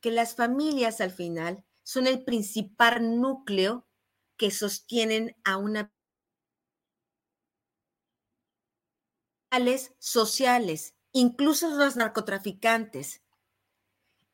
que 0.00 0.10
las 0.10 0.34
familias 0.34 1.00
al 1.00 1.10
final 1.10 1.64
son 1.82 2.06
el 2.06 2.24
principal 2.24 3.20
núcleo 3.20 3.86
que 4.36 4.50
sostienen 4.50 5.36
a 5.44 5.56
una 5.56 5.92
sociales, 9.98 10.94
incluso 11.12 11.68
los 11.76 11.96
narcotraficantes, 11.96 13.22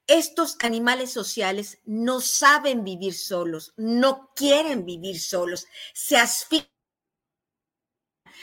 estos 0.06 0.56
animales 0.60 1.12
sociales 1.12 1.78
no 1.84 2.20
saben 2.20 2.84
vivir 2.84 3.14
solos, 3.14 3.75
no 3.76 4.32
quieren 4.34 4.84
vivir 4.84 5.20
solos, 5.20 5.66
se 5.94 6.16
asfixian. 6.16 6.70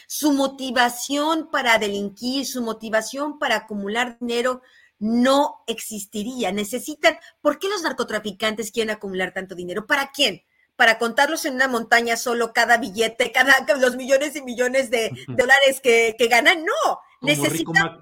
Su 0.07 0.33
motivación 0.33 1.49
para 1.49 1.77
delinquir, 1.77 2.45
su 2.45 2.61
motivación 2.61 3.39
para 3.39 3.55
acumular 3.55 4.17
dinero 4.19 4.61
no 4.99 5.63
existiría. 5.67 6.51
Necesitan, 6.51 7.17
¿por 7.41 7.57
qué 7.57 7.69
los 7.69 7.83
narcotraficantes 7.83 8.71
quieren 8.71 8.95
acumular 8.95 9.33
tanto 9.33 9.55
dinero? 9.55 9.85
¿Para 9.85 10.11
quién? 10.11 10.43
para 10.75 10.97
contarlos 10.97 11.45
en 11.45 11.55
una 11.55 11.67
montaña 11.67 12.17
solo 12.17 12.51
cada 12.51 12.77
billete, 12.77 13.31
cada 13.31 13.53
los 13.79 13.95
millones 13.95 14.35
y 14.35 14.41
millones 14.41 14.89
de 14.89 15.11
dólares 15.27 15.79
que, 15.81 16.15
ganan. 16.29 16.65
No, 16.65 16.99
necesitan, 17.21 17.99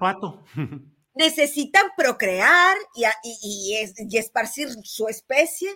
necesitan 1.14 1.86
procrear 1.96 2.76
y, 2.94 4.16
esparcir 4.16 4.68
su 4.84 5.08
especie, 5.08 5.70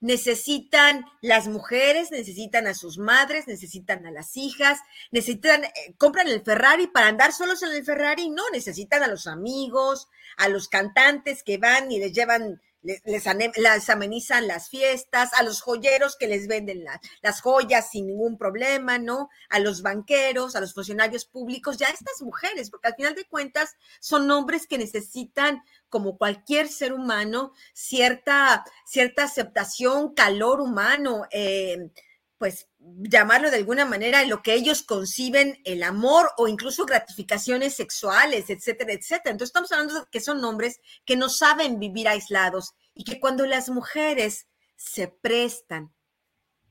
necesitan 0.00 1.04
las 1.22 1.48
mujeres, 1.48 2.10
necesitan 2.10 2.66
a 2.66 2.74
sus 2.74 2.98
madres, 2.98 3.46
necesitan 3.46 4.06
a 4.06 4.10
las 4.10 4.36
hijas, 4.36 4.78
necesitan, 5.10 5.64
eh, 5.64 5.70
compran 5.98 6.28
el 6.28 6.42
Ferrari 6.42 6.86
para 6.86 7.08
andar 7.08 7.32
solos 7.32 7.62
en 7.62 7.72
el 7.72 7.84
Ferrari, 7.84 8.28
no, 8.28 8.42
necesitan 8.52 9.02
a 9.02 9.08
los 9.08 9.26
amigos, 9.26 10.08
a 10.36 10.48
los 10.48 10.68
cantantes 10.68 11.42
que 11.42 11.58
van 11.58 11.90
y 11.90 11.98
les 11.98 12.12
llevan 12.12 12.60
les, 13.04 13.88
amenizan 13.88 14.46
las 14.46 14.68
fiestas, 14.68 15.32
a 15.34 15.42
los 15.42 15.60
joyeros 15.60 16.16
que 16.16 16.28
les 16.28 16.46
venden 16.46 16.84
las 17.22 17.40
joyas 17.40 17.90
sin 17.90 18.06
ningún 18.06 18.38
problema, 18.38 18.98
¿no? 18.98 19.28
A 19.48 19.58
los 19.58 19.82
banqueros, 19.82 20.56
a 20.56 20.60
los 20.60 20.74
funcionarios 20.74 21.24
públicos, 21.24 21.76
ya 21.76 21.88
estas 21.88 22.22
mujeres, 22.22 22.70
porque 22.70 22.88
al 22.88 22.94
final 22.94 23.14
de 23.14 23.26
cuentas 23.26 23.74
son 24.00 24.30
hombres 24.30 24.66
que 24.66 24.78
necesitan, 24.78 25.62
como 25.88 26.18
cualquier 26.18 26.68
ser 26.68 26.92
humano, 26.92 27.52
cierta, 27.72 28.64
cierta 28.84 29.24
aceptación, 29.24 30.14
calor 30.14 30.60
humano, 30.60 31.26
eh, 31.30 31.90
pues 32.38 32.68
llamarlo 32.98 33.50
de 33.50 33.56
alguna 33.56 33.84
manera 33.84 34.24
lo 34.24 34.42
que 34.42 34.54
ellos 34.54 34.82
conciben 34.82 35.60
el 35.64 35.82
amor 35.82 36.30
o 36.36 36.48
incluso 36.48 36.86
gratificaciones 36.86 37.74
sexuales, 37.74 38.50
etcétera, 38.50 38.92
etcétera. 38.92 39.32
Entonces 39.32 39.48
estamos 39.50 39.72
hablando 39.72 40.00
de 40.00 40.06
que 40.10 40.20
son 40.20 40.44
hombres 40.44 40.80
que 41.04 41.16
no 41.16 41.28
saben 41.28 41.78
vivir 41.78 42.08
aislados 42.08 42.74
y 42.94 43.04
que 43.04 43.20
cuando 43.20 43.46
las 43.46 43.68
mujeres 43.68 44.46
se 44.76 45.08
prestan 45.08 45.94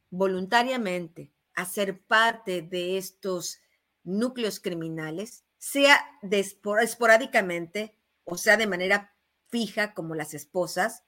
voluntariamente 0.09 1.33
a 1.55 1.65
ser 1.65 2.01
parte 2.01 2.61
de 2.61 2.97
estos 2.97 3.59
núcleos 4.03 4.59
criminales, 4.59 5.43
sea 5.57 5.99
esporádicamente 6.31 7.97
o 8.23 8.37
sea 8.37 8.57
de 8.57 8.67
manera 8.67 9.15
fija 9.49 9.93
como 9.93 10.15
las 10.15 10.33
esposas, 10.33 11.03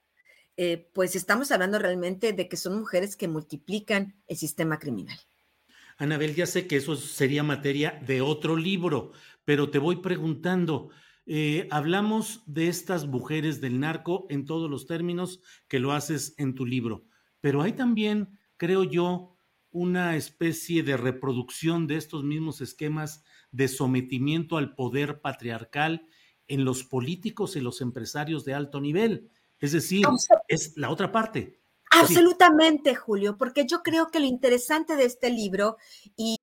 eh, 0.57 0.89
pues 0.93 1.15
estamos 1.15 1.51
hablando 1.51 1.77
realmente 1.79 2.33
de 2.33 2.49
que 2.49 2.57
son 2.57 2.79
mujeres 2.79 3.15
que 3.15 3.27
multiplican 3.27 4.15
el 4.27 4.37
sistema 4.37 4.79
criminal. 4.79 5.17
Anabel, 5.97 6.35
ya 6.35 6.45
sé 6.45 6.67
que 6.67 6.77
eso 6.77 6.95
sería 6.95 7.43
materia 7.43 8.01
de 8.05 8.21
otro 8.21 8.55
libro, 8.55 9.11
pero 9.45 9.69
te 9.69 9.79
voy 9.79 9.97
preguntando, 9.97 10.89
eh, 11.25 11.67
hablamos 11.71 12.43
de 12.45 12.67
estas 12.67 13.07
mujeres 13.07 13.61
del 13.61 13.79
narco 13.79 14.25
en 14.29 14.45
todos 14.45 14.69
los 14.69 14.87
términos 14.87 15.41
que 15.67 15.79
lo 15.79 15.91
haces 15.93 16.35
en 16.37 16.55
tu 16.55 16.65
libro, 16.65 17.05
pero 17.39 17.61
hay 17.61 17.73
también, 17.73 18.39
creo 18.57 18.83
yo, 18.83 19.37
una 19.69 20.15
especie 20.15 20.81
de 20.81 20.97
reproducción 20.97 21.87
de 21.87 21.97
estos 21.97 22.23
mismos 22.23 22.61
esquemas 22.61 23.23
de 23.51 23.67
sometimiento 23.67 24.57
al 24.57 24.73
poder 24.73 25.21
patriarcal 25.21 26.07
en 26.47 26.65
los 26.65 26.83
políticos 26.83 27.55
y 27.55 27.61
los 27.61 27.81
empresarios 27.81 28.45
de 28.45 28.53
alto 28.53 28.81
nivel. 28.81 29.29
Es 29.59 29.71
decir, 29.71 30.05
es 30.47 30.73
la 30.77 30.89
otra 30.89 31.11
parte. 31.11 31.59
Absolutamente, 31.91 32.95
Julio, 32.95 33.37
porque 33.37 33.65
yo 33.65 33.81
creo 33.81 34.07
que 34.07 34.19
lo 34.19 34.25
interesante 34.25 34.95
de 34.95 35.05
este 35.05 35.29
libro 35.29 35.77
y... 36.15 36.37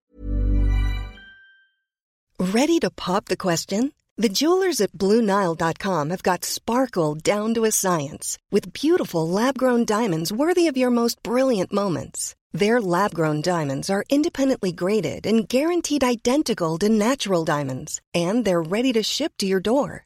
Ready 2.37 2.79
to 2.79 2.89
pop 2.89 3.25
the 3.25 3.37
question? 3.37 3.93
The 4.17 4.29
jewelers 4.29 4.81
at 4.81 4.93
BlueNile.com 4.93 6.09
have 6.09 6.23
got 6.23 6.45
sparkle 6.45 7.15
down 7.15 7.53
to 7.53 7.65
a 7.65 7.71
science 7.71 8.37
with 8.49 8.71
beautiful 8.73 9.27
lab-grown 9.27 9.85
diamonds 9.85 10.31
worthy 10.31 10.67
of 10.67 10.77
your 10.77 10.89
most 10.89 11.21
brilliant 11.21 11.73
moments. 11.73 12.33
Their 12.53 12.79
lab-grown 12.79 13.41
diamonds 13.41 13.89
are 13.89 14.05
independently 14.09 14.71
graded 14.71 15.25
and 15.25 15.47
guaranteed 15.47 16.03
identical 16.03 16.77
to 16.79 16.89
natural 16.89 17.43
diamonds, 17.43 18.01
and 18.13 18.45
they're 18.45 18.61
ready 18.61 18.93
to 18.93 19.03
ship 19.03 19.33
to 19.39 19.45
your 19.45 19.59
door. 19.59 20.05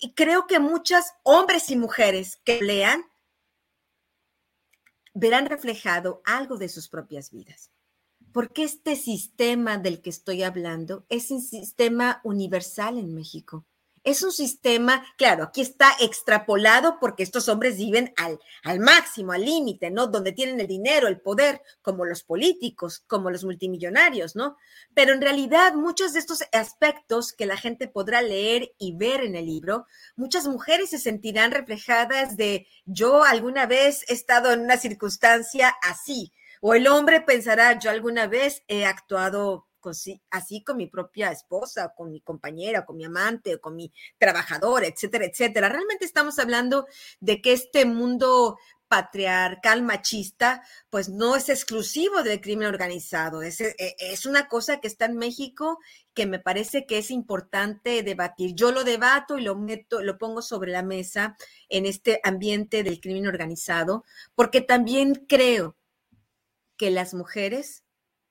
y 0.00 0.14
creo 0.14 0.46
que 0.46 0.60
muchas 0.60 1.14
hombres 1.22 1.70
y 1.70 1.76
mujeres 1.76 2.36
que 2.44 2.62
lean 2.62 3.04
verán 5.14 5.46
reflejado 5.46 6.22
algo 6.24 6.56
de 6.56 6.68
sus 6.68 6.88
propias 6.88 7.30
vidas. 7.30 7.70
Porque 8.32 8.62
este 8.62 8.94
sistema 8.94 9.78
del 9.78 10.00
que 10.00 10.10
estoy 10.10 10.42
hablando 10.42 11.04
es 11.08 11.30
un 11.30 11.40
sistema 11.40 12.20
universal 12.22 12.98
en 12.98 13.14
México. 13.14 13.66
Es 14.04 14.22
un 14.22 14.32
sistema, 14.32 15.04
claro, 15.16 15.44
aquí 15.44 15.60
está 15.60 15.92
extrapolado 16.00 16.98
porque 17.00 17.22
estos 17.22 17.48
hombres 17.48 17.76
viven 17.76 18.12
al, 18.16 18.38
al 18.62 18.80
máximo, 18.80 19.32
al 19.32 19.44
límite, 19.44 19.90
¿no? 19.90 20.06
Donde 20.06 20.32
tienen 20.32 20.60
el 20.60 20.66
dinero, 20.66 21.08
el 21.08 21.20
poder, 21.20 21.62
como 21.82 22.04
los 22.04 22.22
políticos, 22.22 23.04
como 23.06 23.30
los 23.30 23.44
multimillonarios, 23.44 24.36
¿no? 24.36 24.56
Pero 24.94 25.12
en 25.12 25.20
realidad 25.20 25.74
muchos 25.74 26.12
de 26.12 26.20
estos 26.20 26.42
aspectos 26.52 27.32
que 27.32 27.46
la 27.46 27.56
gente 27.56 27.88
podrá 27.88 28.22
leer 28.22 28.72
y 28.78 28.96
ver 28.96 29.22
en 29.22 29.36
el 29.36 29.46
libro, 29.46 29.86
muchas 30.16 30.46
mujeres 30.46 30.90
se 30.90 30.98
sentirán 30.98 31.52
reflejadas 31.52 32.36
de 32.36 32.66
yo 32.84 33.24
alguna 33.24 33.66
vez 33.66 34.04
he 34.08 34.14
estado 34.14 34.52
en 34.52 34.60
una 34.60 34.76
circunstancia 34.76 35.74
así, 35.82 36.32
o 36.60 36.74
el 36.74 36.88
hombre 36.88 37.20
pensará 37.20 37.78
yo 37.78 37.90
alguna 37.90 38.26
vez 38.26 38.62
he 38.66 38.84
actuado 38.84 39.67
así 40.30 40.62
con 40.62 40.76
mi 40.76 40.86
propia 40.86 41.30
esposa, 41.30 41.92
con 41.96 42.10
mi 42.10 42.20
compañera, 42.20 42.84
con 42.84 42.96
mi 42.96 43.04
amante, 43.04 43.58
con 43.58 43.76
mi 43.76 43.92
trabajador, 44.18 44.84
etcétera, 44.84 45.26
etcétera. 45.26 45.68
Realmente 45.68 46.04
estamos 46.04 46.38
hablando 46.38 46.86
de 47.20 47.40
que 47.40 47.52
este 47.52 47.84
mundo 47.84 48.58
patriarcal 48.88 49.82
machista, 49.82 50.62
pues 50.90 51.08
no 51.10 51.36
es 51.36 51.50
exclusivo 51.50 52.22
del 52.22 52.40
crimen 52.40 52.68
organizado, 52.68 53.42
es, 53.42 53.60
e, 53.60 53.74
es, 53.98 54.26
una 54.26 54.48
cosa 54.48 54.80
que 54.80 54.88
está 54.88 55.04
en 55.04 55.16
México 55.16 55.78
que 56.14 56.26
me 56.26 56.38
parece 56.38 56.86
que 56.86 56.98
es 56.98 57.10
importante 57.10 58.02
debatir. 58.02 58.54
Yo 58.54 58.72
lo 58.72 58.84
debato 58.84 59.38
y 59.38 59.42
lo 59.42 59.54
meto, 59.56 60.02
lo 60.02 60.18
pongo 60.18 60.42
sobre 60.42 60.72
la 60.72 60.82
mesa 60.82 61.36
en 61.68 61.86
este 61.86 62.20
ambiente 62.24 62.82
del 62.82 63.00
crimen 63.00 63.26
organizado, 63.26 64.04
porque 64.34 64.62
también 64.62 65.26
creo 65.28 65.76
que 66.76 66.90
las 66.90 67.12
mujeres 67.12 67.84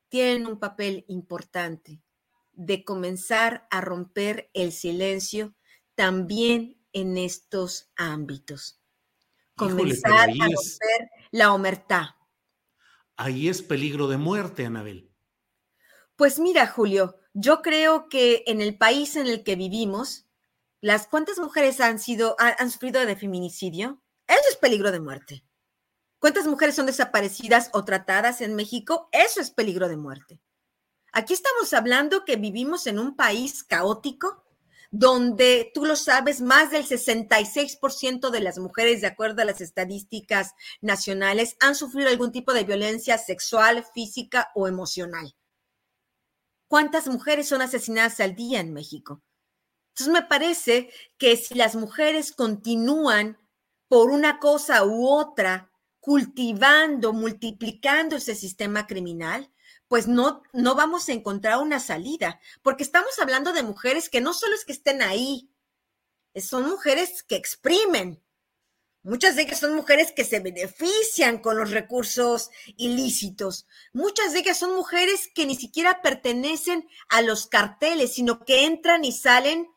tienen 0.09 0.47
un 0.47 0.59
papel 0.59 1.05
importante 1.07 2.01
de 2.53 2.83
comenzar 2.83 3.67
a 3.69 3.81
romper 3.81 4.49
el 4.53 4.71
silencio 4.71 5.55
también 5.95 6.81
en 6.93 7.17
estos 7.17 7.91
ámbitos. 7.95 8.81
Comenzar 9.55 10.29
a 10.29 10.33
romper 10.33 11.09
la 11.31 11.53
omertá. 11.53 12.17
Ahí 13.15 13.47
es 13.47 13.61
peligro 13.61 14.07
de 14.07 14.17
muerte, 14.17 14.65
Anabel. 14.65 15.11
Pues 16.15 16.39
mira, 16.39 16.67
Julio, 16.67 17.15
yo 17.33 17.61
creo 17.61 18.09
que 18.09 18.43
en 18.47 18.61
el 18.61 18.77
país 18.77 19.15
en 19.15 19.27
el 19.27 19.43
que 19.43 19.55
vivimos, 19.55 20.27
las 20.81 21.07
cuántas 21.07 21.39
mujeres 21.39 21.79
han 21.81 21.99
sido 21.99 22.35
han 22.39 22.71
sufrido 22.71 23.03
de 23.05 23.15
feminicidio, 23.15 24.01
eso 24.27 24.49
es 24.49 24.55
peligro 24.55 24.91
de 24.91 24.99
muerte. 24.99 25.43
¿Cuántas 26.19 26.47
mujeres 26.47 26.75
son 26.75 26.87
desaparecidas 26.87 27.69
o 27.73 27.85
tratadas 27.85 28.41
en 28.41 28.55
México? 28.55 29.09
Eso 29.11 29.39
es 29.39 29.51
peligro 29.51 29.87
de 29.87 29.97
muerte. 29.97 30.41
Aquí 31.13 31.33
estamos 31.33 31.73
hablando 31.73 32.25
que 32.25 32.35
vivimos 32.35 32.87
en 32.87 32.99
un 32.99 33.15
país 33.15 33.63
caótico 33.63 34.43
donde, 34.89 35.71
tú 35.73 35.85
lo 35.85 35.95
sabes, 35.95 36.41
más 36.41 36.71
del 36.71 36.85
66% 36.85 38.29
de 38.29 38.39
las 38.39 38.57
mujeres, 38.57 39.01
de 39.01 39.07
acuerdo 39.07 39.41
a 39.41 39.45
las 39.45 39.61
estadísticas 39.61 40.53
nacionales, 40.81 41.57
han 41.59 41.75
sufrido 41.75 42.09
algún 42.09 42.31
tipo 42.31 42.53
de 42.53 42.63
violencia 42.63 43.17
sexual, 43.17 43.85
física 43.93 44.49
o 44.55 44.67
emocional. 44.67 45.35
¿Cuántas 46.67 47.07
mujeres 47.07 47.47
son 47.47 47.61
asesinadas 47.61 48.19
al 48.19 48.35
día 48.35 48.59
en 48.59 48.73
México? 48.73 49.21
Entonces 49.89 50.13
me 50.13 50.27
parece 50.27 50.89
que 51.17 51.37
si 51.37 51.55
las 51.55 51.75
mujeres 51.75 52.31
continúan 52.31 53.37
por 53.87 54.09
una 54.09 54.39
cosa 54.39 54.85
u 54.85 55.07
otra 55.07 55.71
cultivando, 55.99 57.13
multiplicando 57.13 58.15
ese 58.15 58.35
sistema 58.35 58.87
criminal, 58.87 59.51
pues 59.87 60.07
no, 60.07 60.43
no 60.53 60.75
vamos 60.75 61.07
a 61.09 61.13
encontrar 61.13 61.59
una 61.59 61.79
salida, 61.79 62.39
porque 62.61 62.83
estamos 62.83 63.17
hablando 63.19 63.53
de 63.53 63.63
mujeres 63.63 64.09
que 64.09 64.21
no 64.21 64.33
solo 64.33 64.55
es 64.55 64.65
que 64.65 64.73
estén 64.73 65.01
ahí, 65.01 65.49
son 66.35 66.67
mujeres 66.69 67.23
que 67.23 67.35
exprimen. 67.35 68.23
Muchas 69.03 69.35
de 69.35 69.43
ellas 69.43 69.59
son 69.59 69.73
mujeres 69.73 70.11
que 70.11 70.25
se 70.25 70.41
benefician 70.41 71.37
con 71.39 71.57
los 71.57 71.71
recursos 71.71 72.49
ilícitos. 72.75 73.65
Muchas 73.93 74.33
de 74.33 74.39
ellas 74.39 74.57
son 74.59 74.75
mujeres 74.75 75.29
que 75.33 75.45
ni 75.45 75.55
siquiera 75.55 76.01
pertenecen 76.01 76.85
a 77.07 77.21
los 77.21 77.47
carteles, 77.47 78.13
sino 78.13 78.43
que 78.43 78.65
entran 78.65 79.05
y 79.05 79.13
salen 79.13 79.67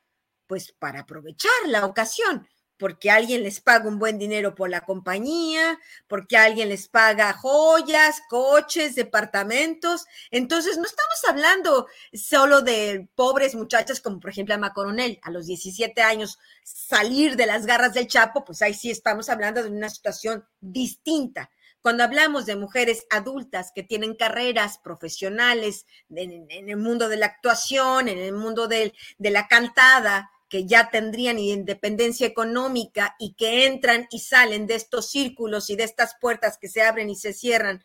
pues 0.49 0.73
para 0.73 1.03
aprovechar 1.03 1.53
la 1.67 1.87
ocasión 1.87 2.49
porque 2.81 3.11
alguien 3.11 3.43
les 3.43 3.61
paga 3.61 3.87
un 3.87 3.99
buen 3.99 4.19
dinero 4.19 4.55
por 4.55 4.71
la 4.71 4.81
compañía, 4.81 5.79
porque 6.09 6.39
alguien 6.39 6.71
les 6.71 6.89
paga 6.89 7.35
joyas, 7.35 8.23
coches, 8.31 8.95
departamentos. 8.95 10.07
Entonces, 10.31 10.79
no 10.79 10.85
estamos 10.85 11.25
hablando 11.29 11.87
solo 12.15 12.63
de 12.63 13.07
pobres 13.15 13.55
muchachas 13.55 14.01
como 14.01 14.19
por 14.19 14.31
ejemplo 14.31 14.55
Ama 14.55 14.73
Coronel, 14.73 15.21
a 15.23 15.31
los 15.31 15.47
17 15.47 16.01
años 16.01 16.39
salir 16.63 17.37
de 17.37 17.47
las 17.47 17.67
garras 17.67 17.93
del 17.93 18.07
Chapo, 18.07 18.45
pues 18.45 18.63
ahí 18.63 18.73
sí 18.73 18.91
estamos 18.91 19.29
hablando 19.29 19.63
de 19.63 19.69
una 19.69 19.91
situación 19.91 20.47
distinta. 20.61 21.51
Cuando 21.83 22.03
hablamos 22.05 22.47
de 22.47 22.57
mujeres 22.57 23.07
adultas 23.11 23.73
que 23.75 23.83
tienen 23.83 24.15
carreras 24.15 24.79
profesionales 24.79 25.87
en, 26.11 26.47
el 26.51 26.77
mundo 26.79 27.09
de 27.09 27.19
la 27.19 27.27
actuación, 27.27 28.09
en 28.09 28.19
el 28.19 28.33
mundo 28.33 28.69
de 28.69 28.93
la 29.19 29.49
cantada, 29.49 30.31
que 30.51 30.67
ya 30.67 30.91
tendrían 30.91 31.39
independencia 31.39 32.27
económica 32.27 33.17
y 33.19 33.35
que 33.35 33.67
entran 33.67 34.07
y 34.11 34.19
salen 34.19 34.67
de 34.67 34.75
estos 34.75 35.09
círculos 35.09 35.71
y 35.71 35.77
de 35.77 35.85
estas 35.85 36.17
puertas 36.21 36.59
que 36.61 36.69
se 36.69 36.83
abren 36.83 37.09
y 37.09 37.17
se 37.17 37.33
cierran, 37.33 37.83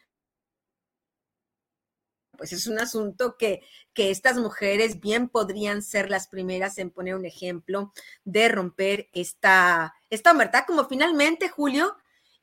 pues 2.38 2.54
es 2.54 2.67
un 2.67 2.80
asunto 2.80 3.38
que, 3.38 3.62
que 3.93 4.12
estas 4.12 4.38
mujeres 4.38 4.99
bien 4.99 5.30
podrían 5.30 5.82
ser 5.82 6.10
las 6.10 6.28
primeras 6.28 6.78
en 6.78 6.91
poner 6.91 7.15
un 7.15 7.25
ejemplo 7.25 7.93
de 8.23 8.49
romper 8.49 9.10
esta, 9.13 9.93
esta 10.10 10.34
verdad, 10.34 10.65
como 10.67 10.86
finalmente, 10.88 11.49
Julio, 11.49 11.95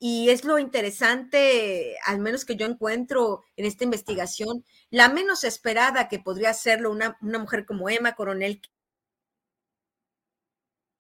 Y 0.04 0.30
es 0.30 0.44
lo 0.44 0.58
interesante, 0.58 1.96
al 2.06 2.18
menos 2.18 2.44
que 2.44 2.56
yo 2.56 2.66
encuentro 2.66 3.44
en 3.56 3.66
esta 3.66 3.85
investigación, 3.85 4.64
la 4.90 5.08
menos 5.08 5.44
esperada 5.44 6.08
que 6.08 6.18
podría 6.18 6.54
serlo 6.54 6.90
una, 6.90 7.16
una 7.22 7.38
mujer 7.38 7.64
como 7.66 7.88
Emma 7.88 8.14
Coronel. 8.16 8.61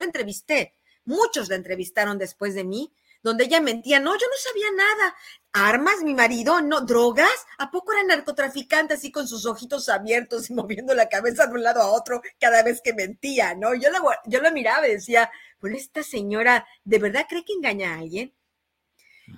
La 0.02 0.06
entrevisté, 0.06 0.74
muchos 1.04 1.48
la 1.48 1.54
entrevistaron 1.54 2.18
después 2.18 2.54
de 2.54 2.64
mí, 2.64 2.92
donde 3.22 3.44
ella 3.44 3.60
mentía, 3.60 4.00
no, 4.00 4.12
yo 4.14 4.26
no 4.26 4.36
sabía 4.36 4.72
nada. 4.72 5.14
Armas, 5.52 6.02
mi 6.02 6.12
marido, 6.12 6.60
no, 6.60 6.80
drogas, 6.80 7.46
¿a 7.58 7.70
poco 7.70 7.92
era 7.92 8.02
narcotraficante 8.02 8.94
así 8.94 9.12
con 9.12 9.28
sus 9.28 9.46
ojitos 9.46 9.88
abiertos 9.88 10.50
y 10.50 10.54
moviendo 10.54 10.92
la 10.92 11.08
cabeza 11.08 11.46
de 11.46 11.54
un 11.54 11.62
lado 11.62 11.80
a 11.80 11.92
otro 11.92 12.20
cada 12.40 12.64
vez 12.64 12.80
que 12.82 12.94
mentía, 12.94 13.54
¿no? 13.54 13.74
Yo 13.74 13.90
la, 13.90 14.00
yo 14.26 14.40
la 14.40 14.50
miraba 14.50 14.88
y 14.88 14.94
decía, 14.94 15.30
bueno, 15.60 15.76
esta 15.76 16.02
señora, 16.02 16.66
¿de 16.82 16.98
verdad 16.98 17.26
cree 17.28 17.44
que 17.44 17.52
engaña 17.52 17.94
a 17.94 17.98
alguien? 17.98 18.34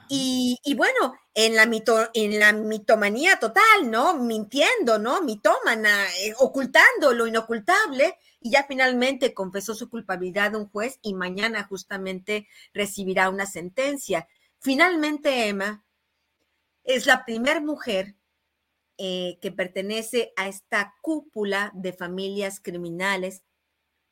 Y, 0.08 0.74
bueno, 0.76 1.14
en 1.34 1.56
la, 1.56 1.66
mito, 1.66 2.10
en 2.14 2.38
la 2.38 2.52
mitomanía 2.52 3.38
total, 3.38 3.90
¿no? 3.90 4.14
Mintiendo, 4.14 4.98
¿no? 4.98 5.22
Mitómana, 5.22 6.06
eh, 6.20 6.34
ocultando 6.38 7.12
lo 7.12 7.26
inocultable, 7.26 8.18
y 8.44 8.50
ya 8.50 8.64
finalmente 8.64 9.32
confesó 9.32 9.74
su 9.74 9.88
culpabilidad 9.88 10.50
de 10.50 10.58
un 10.58 10.68
juez 10.68 10.98
y 11.00 11.14
mañana 11.14 11.64
justamente 11.64 12.46
recibirá 12.74 13.30
una 13.30 13.46
sentencia. 13.46 14.28
Finalmente, 14.58 15.48
Emma 15.48 15.82
es 16.84 17.06
la 17.06 17.24
primera 17.24 17.62
mujer 17.62 18.16
eh, 18.98 19.38
que 19.40 19.50
pertenece 19.50 20.34
a 20.36 20.46
esta 20.46 20.94
cúpula 21.00 21.72
de 21.74 21.94
familias 21.94 22.60
criminales, 22.60 23.44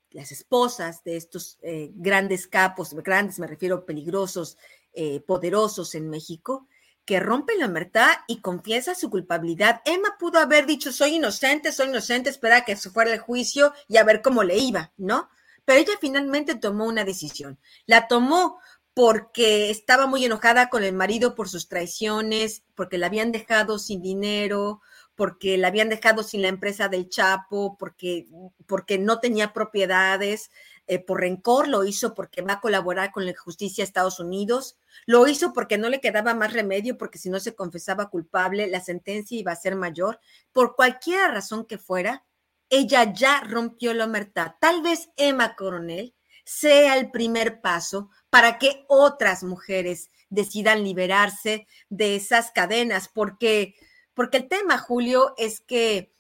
las 0.09 0.33
esposas 0.33 1.05
de 1.05 1.19
estos 1.19 1.59
eh, 1.61 1.91
grandes 1.95 2.47
capos, 2.47 2.95
grandes 2.95 3.39
me 3.39 3.47
refiero 3.47 3.85
peligrosos, 3.85 4.57
eh, 4.95 5.21
poderosos 5.21 5.95
en 5.95 6.09
México, 6.09 6.67
que 7.05 7.21
rompen 7.21 7.59
la 7.59 7.69
verdad 7.69 8.11
y 8.29 8.41
confiesa 8.41 8.95
su 8.95 9.11
culpabilidad. 9.11 9.83
Emma 9.85 10.17
pudo 10.19 10.39
haber 10.39 10.67
dicho, 10.67 10.93
soy 10.93 11.17
inocente, 11.17 11.73
soy 11.73 11.89
inocente, 11.89 12.31
espera 12.31 12.65
que 12.65 12.77
se 12.77 12.91
fuera 12.91 13.13
el 13.13 13.19
juicio 13.19 13.73
y 13.89 13.97
a 13.97 14.05
ver 14.05 14.23
cómo 14.23 14.45
le 14.45 14.59
iba, 14.59 14.93
¿no? 14.97 15.29
Pero 15.65 15.81
ella 15.81 15.93
finalmente 16.01 16.55
tomó 16.55 16.87
una 16.87 17.05
decisión. 17.05 17.59
La 17.87 18.09
tomó 18.09 18.59
porque 18.95 19.71
estaba 19.71 20.07
muy 20.07 20.25
enojada 20.25 20.69
con 20.69 20.85
el 20.85 20.93
marido 20.93 21.35
por 21.35 21.49
sus 21.49 21.69
traiciones, 21.69 22.63
porque 22.75 22.99
la 22.99 23.07
habían 23.07 23.33
dejado 23.33 23.79
sin 23.79 24.03
dinero, 24.03 24.81
porque 25.15 25.57
la 25.57 25.69
habían 25.69 25.89
dejado 25.89 26.23
sin 26.23 26.43
la 26.43 26.49
empresa 26.49 26.89
del 26.89 27.09
Chapo, 27.09 27.77
porque, 27.79 28.27
porque 28.67 28.99
no 28.99 29.21
tenía 29.21 29.53
propiedades, 29.53 30.51
eh, 30.87 30.99
por 30.99 31.21
rencor, 31.21 31.69
lo 31.69 31.85
hizo 31.85 32.15
porque 32.15 32.43
va 32.43 32.55
a 32.55 32.61
colaborar 32.61 33.13
con 33.13 33.25
la 33.25 33.35
justicia 33.37 33.83
de 33.83 33.87
Estados 33.87 34.19
Unidos, 34.19 34.77
lo 35.07 35.27
hizo 35.29 35.53
porque 35.53 35.79
no 35.79 35.89
le 35.89 36.01
quedaba 36.01 36.35
más 36.35 36.53
remedio, 36.53 36.99
porque 36.99 37.19
si 37.19 37.31
no 37.31 37.41
se 37.41 37.55
confesaba 37.55 38.11
culpable, 38.11 38.67
la 38.67 38.81
sentencia 38.81 39.39
iba 39.39 39.53
a 39.53 39.57
ser 39.57 39.77
mayor, 39.77 40.19
por 40.53 40.75
cualquier 40.75 41.31
razón 41.31 41.67
que 41.67 41.79
fuera, 41.79 42.25
ella 42.69 43.13
ya 43.13 43.41
rompió 43.41 43.95
la 43.95 44.07
omertad. 44.07 44.55
Tal 44.61 44.83
vez 44.83 45.11
Emma 45.17 45.55
Coronel 45.57 46.15
sea 46.45 46.97
el 46.97 47.11
primer 47.11 47.61
paso 47.61 48.11
para 48.31 48.59
que 48.59 48.85
otras 48.89 49.45
mujeres 49.45 50.11
decidan 50.31 50.83
liberarse 50.83 51.67
de 51.91 52.17
esas 52.17 52.51
cadenas, 52.51 53.09
porque, 53.09 53.75
porque 54.15 54.39
el 54.39 54.49
tema, 54.49 54.79
Julio, 54.79 55.35
es 55.37 55.61
que 55.61 56.13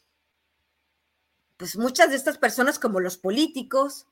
pues 1.57 1.77
muchas 1.77 2.11
de 2.11 2.17
estas 2.17 2.39
personas, 2.39 2.81
como 2.81 2.99
los 2.99 3.17
políticos, 3.17 4.07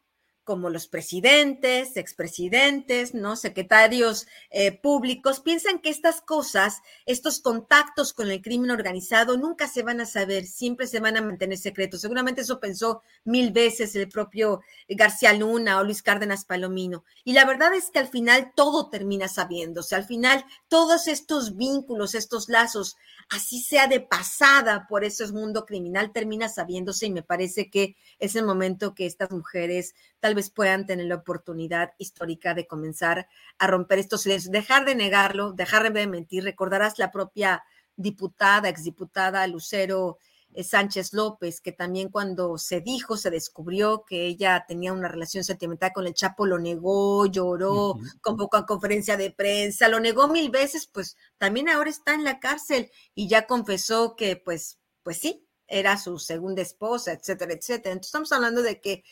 como 0.51 0.69
los 0.69 0.89
presidentes, 0.89 1.97
expresidentes, 1.97 3.15
¿no? 3.15 3.37
secretarios 3.37 4.27
eh, 4.51 4.73
públicos, 4.73 5.39
piensan 5.39 5.79
que 5.79 5.91
estas 5.91 6.23
cosas, 6.23 6.83
estos 7.07 7.39
contactos 7.39 8.13
con 8.13 8.33
el 8.33 8.43
crimen 8.43 8.73
organizado 8.73 9.37
nunca 9.37 9.69
se 9.69 9.85
van 9.85 10.01
a 10.01 10.07
saber, 10.07 10.47
siempre 10.47 10.89
se 10.89 10.99
van 10.99 11.17
a 11.17 11.23
mantener 11.23 11.57
secretos. 11.57 12.01
Seguramente 12.01 12.41
eso 12.41 12.59
pensó 12.59 13.03
mil 13.23 13.53
veces 13.53 13.95
el 13.95 14.09
propio 14.09 14.61
García 14.89 15.33
Luna 15.35 15.79
o 15.79 15.85
Luis 15.85 16.03
Cárdenas 16.03 16.45
Palomino. 16.45 17.05
Y 17.23 17.33
la 17.33 17.45
verdad 17.45 17.73
es 17.73 17.91
que 17.91 18.01
al 18.01 18.09
final 18.09 18.51
todo 18.57 18.91
termina 18.91 19.29
sabiéndose, 19.29 19.95
al 19.95 20.05
final 20.05 20.45
todos 20.67 21.07
estos 21.07 21.55
vínculos, 21.55 22.17
estos 22.17 22.49
lazos, 22.49 22.97
así 23.29 23.61
sea 23.61 23.87
de 23.87 24.01
pasada 24.01 24.89
por 24.89 25.05
eso 25.05 25.23
es 25.23 25.31
mundo 25.31 25.65
criminal, 25.65 26.11
termina 26.11 26.49
sabiéndose 26.49 27.07
y 27.07 27.13
me 27.13 27.23
parece 27.23 27.71
que 27.71 27.95
es 28.19 28.35
el 28.35 28.45
momento 28.45 28.97
que 28.97 29.07
estas 29.07 29.31
mujeres 29.31 29.95
tal 30.21 30.35
vez 30.35 30.40
puedan 30.49 30.87
tener 30.87 31.07
la 31.07 31.17
oportunidad 31.17 31.93
histórica 31.99 32.55
de 32.55 32.67
comenzar 32.67 33.29
a 33.59 33.67
romper 33.67 33.99
estos 33.99 34.23
silencios, 34.23 34.51
dejar 34.51 34.87
de 34.87 34.95
negarlo, 34.95 35.53
dejar 35.53 35.93
de 35.93 36.07
mentir. 36.07 36.45
Recordarás 36.45 36.99
la 36.99 37.11
propia 37.11 37.63
diputada, 37.97 38.71
exdiputada 38.71 39.47
Lucero 39.47 40.17
eh, 40.53 40.65
Sánchez 40.65 41.13
López, 41.13 41.61
que 41.61 41.73
también 41.73 42.09
cuando 42.09 42.59
se 42.59 42.81
dijo, 42.81 43.17
se 43.17 43.31
descubrió 43.31 44.05
que 44.05 44.27
ella 44.27 44.65
tenía 44.67 44.93
una 44.93 45.09
relación 45.09 45.45
sentimental 45.45 45.93
con 45.93 46.07
el 46.07 46.15
Chapo, 46.15 46.47
lo 46.47 46.59
negó, 46.59 47.27
lloró, 47.27 47.99
convocó 48.21 48.57
a 48.57 48.67
conferencia 48.67 49.17
de 49.17 49.31
prensa, 49.31 49.89
lo 49.89 50.01
negó 50.01 50.29
mil 50.29 50.51
veces, 50.51 50.87
pues 50.87 51.17
también 51.39 51.69
ahora 51.69 51.91
está 51.91 52.15
en 52.15 52.25
la 52.25 52.41
cárcel 52.41 52.91
y 53.15 53.29
ya 53.29 53.47
confesó 53.47 54.17
que 54.17 54.37
pues, 54.37 54.79
pues 55.03 55.19
sí, 55.19 55.47
era 55.69 55.97
su 55.99 56.19
segunda 56.19 56.63
esposa, 56.63 57.13
etcétera, 57.13 57.53
etcétera. 57.53 57.93
Entonces 57.93 58.09
estamos 58.09 58.33
hablando 58.33 58.63
de 58.63 58.81
que 58.81 59.05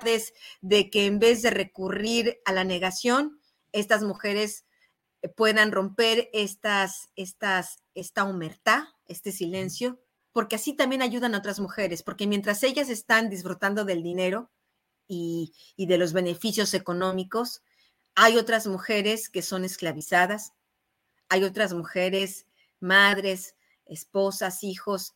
pues 0.00 0.32
de 0.60 0.90
que 0.90 1.06
en 1.06 1.18
vez 1.18 1.42
de 1.42 1.50
recurrir 1.50 2.40
a 2.44 2.52
la 2.52 2.64
negación, 2.64 3.40
estas 3.72 4.02
mujeres 4.02 4.64
eh, 5.22 5.28
puedan 5.28 5.72
romper 5.72 6.30
estas, 6.32 7.08
estas, 7.16 7.82
esta 7.94 8.24
humertad, 8.24 8.84
este 9.06 9.32
silencio, 9.32 10.00
porque 10.32 10.56
así 10.56 10.74
también 10.74 11.02
ayudan 11.02 11.34
a 11.34 11.38
otras 11.38 11.60
mujeres, 11.60 12.02
porque 12.02 12.26
mientras 12.26 12.62
ellas 12.62 12.88
están 12.88 13.30
disfrutando 13.30 13.84
del 13.84 14.02
dinero 14.02 14.50
y, 15.08 15.52
y 15.76 15.86
de 15.86 15.98
los 15.98 16.12
beneficios 16.12 16.74
económicos, 16.74 17.62
hay 18.14 18.36
otras 18.36 18.66
mujeres 18.66 19.28
que 19.28 19.42
son 19.42 19.64
esclavizadas, 19.64 20.52
hay 21.28 21.44
otras 21.44 21.72
mujeres, 21.72 22.46
madres, 22.80 23.56
esposas, 23.86 24.62
hijos, 24.64 25.14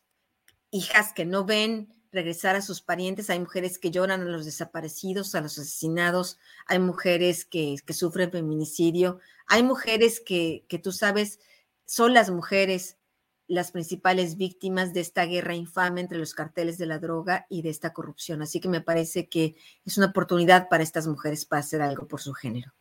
hijas 0.71 1.13
que 1.13 1.25
no 1.25 1.45
ven 1.45 1.93
regresar 2.15 2.55
a 2.55 2.61
sus 2.61 2.81
parientes, 2.81 3.29
hay 3.29 3.39
mujeres 3.39 3.77
que 3.77 3.91
lloran 3.91 4.21
a 4.21 4.25
los 4.25 4.45
desaparecidos, 4.45 5.35
a 5.35 5.41
los 5.41 5.59
asesinados, 5.59 6.39
hay 6.65 6.79
mujeres 6.79 7.45
que, 7.45 7.77
sufren 7.93 8.31
feminicidio, 8.31 9.19
hay 9.45 9.61
mujeres 9.61 10.19
que, 10.19 10.65
que 10.67 10.79
tú 10.79 10.91
sabes, 10.91 11.39
son 11.85 12.13
las 12.13 12.31
mujeres 12.31 12.97
las 13.47 13.71
principales 13.71 14.37
víctimas 14.37 14.93
de 14.93 15.01
esta 15.01 15.25
guerra 15.25 15.53
infame 15.53 16.01
entre 16.01 16.17
los 16.17 16.33
carteles 16.33 16.79
de 16.79 16.87
la 16.87 16.97
droga 16.97 17.45
y 17.47 17.61
de 17.61 17.69
esta 17.69 17.93
corrupción. 17.93 18.41
Así 18.41 18.59
que 18.59 18.69
me 18.69 18.81
parece 18.81 19.29
que 19.29 19.55
es 19.85 19.97
una 19.97 20.07
oportunidad 20.07 20.67
para 20.67 20.81
estas 20.81 21.05
mujeres 21.05 21.45
para 21.45 21.59
hacer 21.59 21.83
algo 21.83 22.07
por 22.07 22.21
su 22.21 22.33
género. 22.33 22.73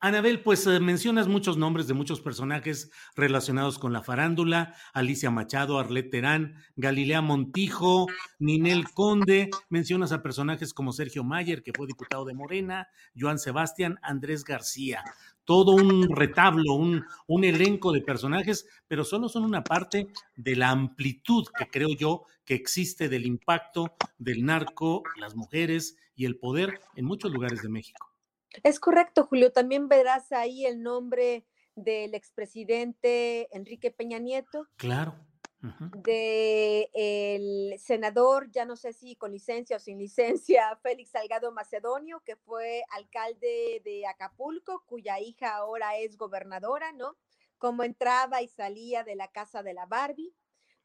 Anabel, 0.00 0.42
pues 0.44 0.64
eh, 0.68 0.78
mencionas 0.78 1.26
muchos 1.26 1.56
nombres 1.56 1.88
de 1.88 1.94
muchos 1.94 2.20
personajes 2.20 2.88
relacionados 3.16 3.80
con 3.80 3.92
la 3.92 4.04
farándula, 4.04 4.76
Alicia 4.92 5.28
Machado, 5.28 5.80
Arlet 5.80 6.08
Terán, 6.08 6.54
Galilea 6.76 7.20
Montijo, 7.20 8.06
Ninel 8.38 8.84
Conde, 8.94 9.50
mencionas 9.70 10.12
a 10.12 10.22
personajes 10.22 10.72
como 10.72 10.92
Sergio 10.92 11.24
Mayer, 11.24 11.64
que 11.64 11.72
fue 11.76 11.88
diputado 11.88 12.24
de 12.24 12.34
Morena, 12.34 12.86
Joan 13.18 13.40
Sebastián, 13.40 13.98
Andrés 14.00 14.44
García, 14.44 15.02
todo 15.44 15.72
un 15.72 16.08
retablo, 16.14 16.74
un, 16.74 17.04
un 17.26 17.42
elenco 17.42 17.90
de 17.90 18.00
personajes, 18.00 18.68
pero 18.86 19.02
solo 19.02 19.28
son 19.28 19.42
una 19.42 19.64
parte 19.64 20.06
de 20.36 20.54
la 20.54 20.70
amplitud 20.70 21.44
que 21.58 21.66
creo 21.66 21.88
yo 21.98 22.22
que 22.44 22.54
existe 22.54 23.08
del 23.08 23.26
impacto 23.26 23.96
del 24.16 24.44
narco, 24.44 25.02
las 25.16 25.34
mujeres 25.34 25.96
y 26.14 26.24
el 26.24 26.38
poder 26.38 26.78
en 26.94 27.04
muchos 27.04 27.32
lugares 27.32 27.62
de 27.62 27.68
México. 27.68 28.17
Es 28.62 28.80
correcto, 28.80 29.24
Julio. 29.24 29.52
También 29.52 29.88
verás 29.88 30.32
ahí 30.32 30.66
el 30.66 30.82
nombre 30.82 31.46
del 31.74 32.14
expresidente 32.14 33.48
Enrique 33.56 33.90
Peña 33.90 34.18
Nieto. 34.18 34.68
Claro. 34.76 35.14
De 35.60 36.88
el 36.94 37.78
senador, 37.80 38.48
ya 38.52 38.64
no 38.64 38.76
sé 38.76 38.92
si 38.92 39.16
con 39.16 39.32
licencia 39.32 39.76
o 39.76 39.80
sin 39.80 39.98
licencia, 39.98 40.78
Félix 40.82 41.10
Salgado 41.10 41.50
Macedonio, 41.50 42.22
que 42.24 42.36
fue 42.36 42.84
alcalde 42.90 43.82
de 43.84 44.06
Acapulco, 44.06 44.84
cuya 44.86 45.18
hija 45.18 45.56
ahora 45.56 45.96
es 45.96 46.16
gobernadora, 46.16 46.92
¿no? 46.92 47.16
Cómo 47.58 47.82
entraba 47.82 48.40
y 48.40 48.46
salía 48.46 49.02
de 49.02 49.16
la 49.16 49.32
casa 49.32 49.64
de 49.64 49.74
la 49.74 49.86
Barbie, 49.86 50.32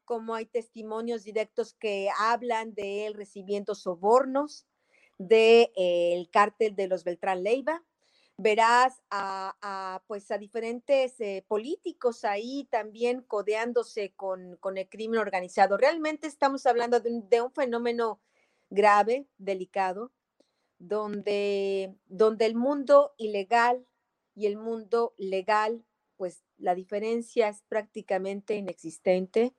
cómo 0.04 0.34
hay 0.34 0.46
testimonios 0.46 1.22
directos 1.22 1.74
que 1.74 2.08
hablan 2.18 2.74
de 2.74 3.06
él 3.06 3.14
recibiendo 3.14 3.76
sobornos, 3.76 4.66
del 5.18 5.70
el 5.76 6.30
cártel 6.30 6.74
de 6.76 6.88
los 6.88 7.04
Beltrán 7.04 7.42
Leiva. 7.42 7.82
Verás 8.36 9.00
a, 9.10 10.02
pues 10.08 10.30
a 10.32 10.38
diferentes 10.38 11.20
eh, 11.20 11.44
políticos 11.46 12.24
ahí 12.24 12.66
también 12.68 13.22
codeándose 13.22 14.12
con, 14.16 14.56
con, 14.56 14.76
el 14.76 14.88
crimen 14.88 15.20
organizado. 15.20 15.76
Realmente 15.76 16.26
estamos 16.26 16.66
hablando 16.66 16.98
de 16.98 17.10
un, 17.10 17.28
de 17.28 17.42
un 17.42 17.52
fenómeno 17.52 18.20
grave, 18.70 19.28
delicado, 19.38 20.10
donde, 20.78 21.94
donde 22.06 22.46
el 22.46 22.56
mundo 22.56 23.14
ilegal 23.16 23.86
y 24.34 24.46
el 24.46 24.56
mundo 24.56 25.14
legal, 25.16 25.84
pues 26.16 26.43
la 26.64 26.74
diferencia 26.74 27.48
es 27.48 27.62
prácticamente 27.68 28.56
inexistente 28.56 29.54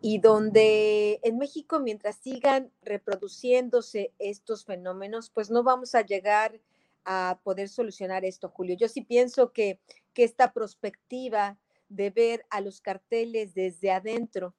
y 0.00 0.20
donde 0.20 1.18
en 1.24 1.36
México, 1.36 1.80
mientras 1.80 2.16
sigan 2.16 2.70
reproduciéndose 2.82 4.12
estos 4.20 4.64
fenómenos, 4.64 5.30
pues 5.30 5.50
no 5.50 5.64
vamos 5.64 5.96
a 5.96 6.02
llegar 6.02 6.60
a 7.04 7.40
poder 7.42 7.68
solucionar 7.68 8.24
esto, 8.24 8.48
Julio. 8.48 8.76
Yo 8.78 8.88
sí 8.88 9.02
pienso 9.02 9.52
que, 9.52 9.80
que 10.12 10.22
esta 10.22 10.52
perspectiva 10.52 11.58
de 11.88 12.10
ver 12.10 12.46
a 12.50 12.60
los 12.60 12.80
carteles 12.80 13.54
desde 13.54 13.90
adentro 13.90 14.54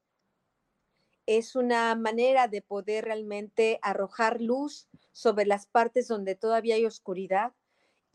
es 1.26 1.56
una 1.56 1.96
manera 1.96 2.50
de 2.50 2.62
poder 2.62 3.06
realmente 3.06 3.80
arrojar 3.82 4.42
luz 4.42 4.90
sobre 5.14 5.46
las 5.46 5.66
partes 5.66 6.10
donde 6.10 6.36
todavía 6.36 6.76
hay 6.76 6.86
oscuridad 6.86 7.54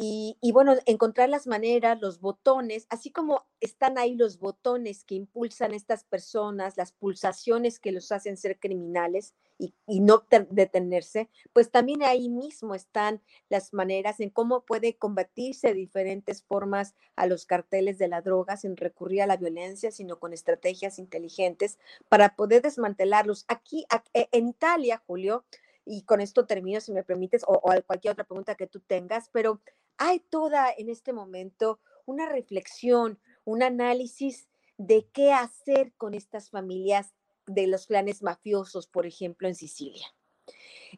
y, 0.03 0.53
bueno, 0.53 0.77
encontrar 0.87 1.29
las 1.29 1.47
maneras, 1.47 2.01
los 2.01 2.21
botones, 2.21 2.87
así 2.89 3.11
como 3.11 3.45
están 3.61 3.99
ahí 3.99 4.15
los 4.15 4.39
botones 4.39 5.05
que 5.05 5.15
impulsan 5.15 5.73
a 5.73 5.77
estas 5.77 6.05
personas, 6.05 6.79
las 6.79 6.93
pulsaciones 6.93 7.79
que 7.79 7.93
los 7.93 8.11
hacen 8.11 8.39
ser 8.39 8.59
criminales 8.59 9.35
y, 9.59 9.75
y 9.87 10.01
no 10.01 10.25
detenerse, 10.49 11.29
pues 11.53 11.71
también 11.71 12.03
ahí 12.03 12.31
mismo 12.31 12.75
están 12.75 13.21
las 13.51 13.75
maneras 13.75 14.21
en 14.21 14.31
cómo 14.31 14.65
puede 14.65 14.97
convertirse 14.97 15.69
de 15.69 15.75
diferentes 15.75 16.43
formas 16.45 16.95
a 17.15 17.27
los 17.27 17.45
carteles 17.45 17.99
de 17.99 18.09
la 18.09 18.23
droga 18.23 18.57
sin 18.57 18.79
recurrir 18.79 19.21
a 19.21 19.27
la 19.27 19.37
violencia, 19.37 19.91
sino 19.91 20.19
con 20.19 20.33
estrategias 20.33 20.99
inteligentes 20.99 21.79
para 22.09 22.37
poder 22.37 22.63
desmantelarlos. 22.63 23.45
Aquí 23.49 23.85
e, 24.15 24.29
en 24.33 24.49
Italia, 24.49 25.03
Julio, 25.07 25.45
y 25.85 26.03
con 26.03 26.21
esto 26.21 26.47
termino, 26.47 26.81
si 26.81 26.93
me 26.93 27.03
permites, 27.03 27.45
o, 27.47 27.55
o, 27.55 27.83
cualquier 27.87 28.13
otra 28.13 28.25
pregunta 28.25 28.55
que 28.55 28.67
tú 28.67 28.81
tengas, 28.81 29.29
pero 29.33 29.61
hay 29.99 30.21
toda 30.21 30.71
en 30.77 30.89
este 30.89 31.13
momento 31.13 31.81
una 32.07 32.29
reflexión, 32.29 33.19
un 33.45 33.63
análisis 33.63 34.49
de 34.77 35.07
qué 35.13 35.33
hacer 35.33 35.93
con 35.97 36.15
estas 36.15 36.51
familias 36.51 37.15
de 37.47 37.67
los 37.67 37.87
clanes 37.87 38.23
mafiosos, 38.23 38.87
por 38.87 39.07
ejemplo, 39.07 39.49
en 39.49 39.55
Sicilia. 39.55 40.07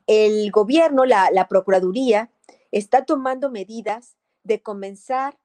El 0.07 0.51
gobierno, 0.51 1.05
la, 1.05 1.31
la 1.33 1.49
Procuraduría, 1.49 2.31
está 2.71 3.05
tomando 3.05 3.51
medidas 3.51 4.17
de 4.45 4.63
comenzar 4.63 5.39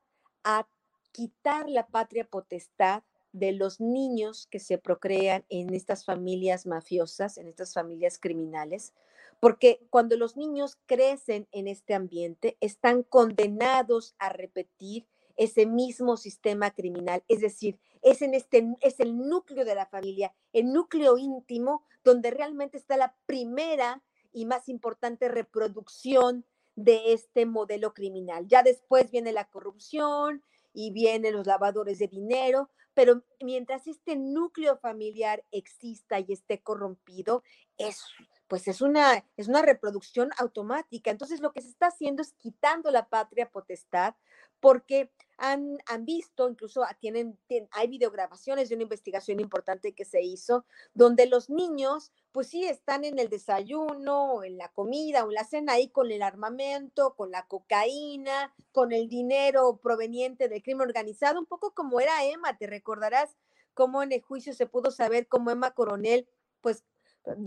a 0.44 0.68
quitar 1.12 1.70
la 1.70 1.88
patria 1.88 2.26
potestad 2.26 3.04
de 3.38 3.52
los 3.52 3.80
niños 3.80 4.48
que 4.48 4.60
se 4.60 4.78
procrean 4.78 5.46
en 5.50 5.74
estas 5.74 6.06
familias 6.06 6.66
mafiosas, 6.66 7.38
en 7.38 7.48
estas 7.48 7.74
familias 7.74 8.20
criminales, 8.20 8.94
porque 9.40 9.86
cuando 9.90 10.18
los 10.18 10.36
niños 10.36 10.78
crecen 10.86 11.48
en 11.52 11.68
este 11.68 11.94
ambiente, 11.94 12.58
están 12.60 13.04
condenados 13.04 14.16
a 14.18 14.30
repetir 14.30 15.06
ese 15.36 15.68
mismo 15.68 16.18
sistema 16.18 16.72
criminal, 16.72 17.24
es 17.28 17.42
decir, 17.42 17.78
es 18.02 18.22
en 18.22 18.34
este 18.34 18.76
es 18.82 19.00
el 19.00 19.16
núcleo 19.18 19.66
de 19.66 19.76
la 19.76 19.86
familia, 19.86 20.34
el 20.54 20.74
núcleo 20.74 21.18
íntimo 21.18 21.84
donde 22.04 22.32
realmente 22.32 22.78
está 22.78 22.98
la 22.98 23.16
primera 23.26 24.04
y 24.34 24.46
más 24.46 24.68
importante 24.70 25.28
reproducción 25.28 26.46
de 26.76 27.14
este 27.14 27.46
modelo 27.46 27.94
criminal. 27.94 28.48
Ya 28.48 28.64
después 28.64 29.12
viene 29.12 29.32
la 29.32 29.50
corrupción 29.50 30.44
y 30.80 30.92
vienen 30.92 31.34
los 31.34 31.48
lavadores 31.48 31.98
de 31.98 32.08
dinero, 32.08 32.70
pero 32.94 33.24
mientras 33.42 33.88
este 33.88 34.16
núcleo 34.16 34.78
familiar 34.78 35.44
exista 35.50 36.20
y 36.20 36.32
esté 36.32 36.62
corrompido, 36.62 37.42
es 37.80 38.04
pues 38.48 38.68
es 38.68 38.82
una, 38.82 39.26
es 39.38 39.48
una 39.48 39.64
reproducción 39.64 40.30
automática. 40.38 41.10
Entonces 41.10 41.42
lo 41.42 41.52
que 41.52 41.64
se 41.64 41.70
está 41.70 41.88
haciendo 41.88 42.22
es 42.22 42.34
quitando 42.34 42.92
la 42.92 43.10
patria 43.10 43.50
potestad 43.50 44.14
porque 44.60 45.12
han, 45.38 45.78
han 45.86 46.06
visto, 46.06 46.50
incluso 46.50 46.84
tienen, 47.00 47.38
hay 47.72 47.88
videograbaciones 47.88 48.70
de 48.70 48.76
una 48.76 48.84
investigación 48.84 49.40
importante 49.40 49.94
que 49.94 50.04
se 50.04 50.22
hizo, 50.24 50.66
donde 50.94 51.28
los 51.28 51.50
niños, 51.50 52.12
pues 52.32 52.48
sí, 52.48 52.66
están 52.66 53.04
en 53.04 53.20
el 53.20 53.30
desayuno, 53.30 54.44
en 54.44 54.58
la 54.58 54.70
comida 54.70 55.24
o 55.24 55.30
en 55.30 55.36
la 55.36 55.44
cena 55.44 55.74
ahí 55.74 55.90
con 55.90 56.12
el 56.12 56.24
armamento, 56.24 57.16
con 57.16 57.30
la 57.32 57.46
cocaína, 57.48 58.54
con 58.72 58.92
el 58.92 59.08
dinero 59.10 59.80
proveniente 59.82 60.50
del 60.50 60.64
crimen 60.64 60.88
organizado, 60.88 61.40
un 61.40 61.46
poco 61.46 61.74
como 61.74 62.00
era 62.00 62.26
Emma, 62.26 62.58
te 62.58 62.66
recordarás 62.66 63.38
cómo 63.76 64.02
en 64.02 64.12
el 64.12 64.22
juicio 64.22 64.54
se 64.54 64.66
pudo 64.66 64.90
saber 64.90 65.28
cómo 65.28 65.52
Emma 65.52 65.72
Coronel, 65.72 66.28
pues 66.62 66.84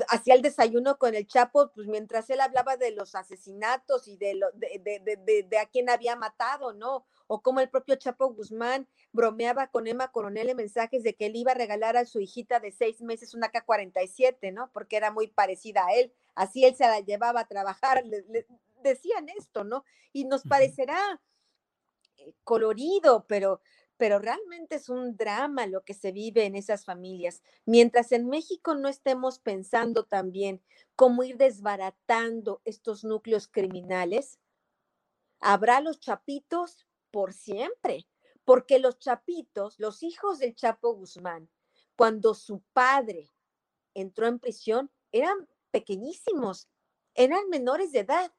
hacía 0.09 0.35
el 0.35 0.43
desayuno 0.43 0.99
con 0.99 1.15
el 1.15 1.27
Chapo, 1.27 1.71
pues 1.75 1.87
mientras 1.87 2.29
él 2.31 2.41
hablaba 2.41 2.77
de 2.77 2.91
los 2.91 3.15
asesinatos 3.15 4.09
y 4.09 4.17
de, 4.17 4.35
lo, 4.35 4.51
de, 4.53 4.81
de, 4.83 5.45
de, 5.45 5.59
a 5.59 5.67
quién 5.67 5.89
había 5.89 6.17
matado, 6.17 6.73
¿no? 6.73 7.07
O 7.27 7.43
como 7.43 7.61
el 7.61 7.71
propio 7.71 7.97
Chapo 7.97 8.33
Guzmán 8.33 8.89
bromeaba 9.13 9.69
con 9.69 9.87
Emma 9.87 10.13
Coronel 10.13 10.49
en 10.49 10.57
mensajes 10.57 11.03
de 11.03 11.15
que 11.15 11.27
él 11.27 11.37
iba 11.37 11.53
a 11.53 11.57
regalar 11.57 11.97
a 11.97 12.05
su 12.05 12.21
hijita 12.21 12.61
de 12.61 12.73
seis 12.73 13.01
meses 13.01 13.35
una 13.35 13.51
K-47, 13.51 14.53
¿no? 14.53 14.71
Porque 14.73 14.97
era 14.97 15.11
muy 15.11 15.29
parecida 15.29 15.87
a 15.87 15.95
él. 15.95 16.13
Así 16.35 16.65
él 16.65 16.75
se 16.75 16.85
la 16.85 17.01
llevaba 17.01 17.41
a 17.41 17.49
trabajar. 17.49 18.05
Le, 18.05 18.47
decían 18.83 19.29
esto, 19.29 19.65
¿no? 19.65 19.85
Y 20.13 20.25
nos 20.25 20.43
parecerá 20.43 21.21
eh, 22.17 22.33
colorido, 22.45 23.27
pero 23.29 23.61
pero 24.01 24.19
realmente 24.19 24.77
es 24.77 24.89
un 24.89 25.15
drama 25.15 25.67
lo 25.67 25.85
que 25.85 25.93
se 25.93 26.11
vive 26.11 26.47
en 26.47 26.57
esas 26.57 26.87
familias. 26.87 27.43
Mientras 27.67 28.13
en 28.13 28.31
México 28.31 28.75
no 28.75 28.89
estemos 28.89 29.41
pensando 29.41 30.07
también 30.07 30.63
cómo 30.97 31.23
ir 31.23 31.37
desbaratando 31.37 32.63
estos 32.65 33.05
núcleos 33.05 33.47
criminales, 33.47 34.39
habrá 35.39 35.83
los 35.83 36.01
chapitos 36.01 36.87
por 37.11 37.35
siempre, 37.35 38.09
porque 38.47 38.79
los 38.79 38.99
chapitos, 38.99 39.79
los 39.79 40.03
hijos 40.03 40.39
del 40.39 40.55
Chapo 40.55 40.95
Guzmán, 40.95 41.51
cuando 41.95 42.33
su 42.33 42.63
padre 42.73 43.31
entró 43.93 44.29
en 44.29 44.39
prisión, 44.39 44.91
eran 45.13 45.47
pequeñísimos, 45.73 46.71
eran 47.13 47.51
menores 47.51 47.93
de 47.93 47.99
edad. 47.99 48.33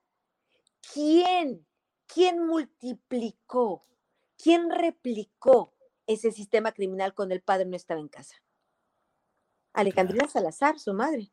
¿Quién? 0.92 1.68
¿Quién 2.08 2.48
multiplicó 2.48 3.86
¿Quién 4.42 4.72
replicó 4.72 5.74
ese 6.08 6.32
sistema 6.32 6.72
criminal 6.72 7.14
cuando 7.14 7.36
el 7.36 7.42
padre 7.42 7.66
no 7.66 7.76
estaba 7.76 8.00
en 8.00 8.08
casa? 8.08 8.36
Alejandrina 9.74 10.28
Salazar, 10.28 10.80
su 10.80 10.94
madre. 10.94 11.32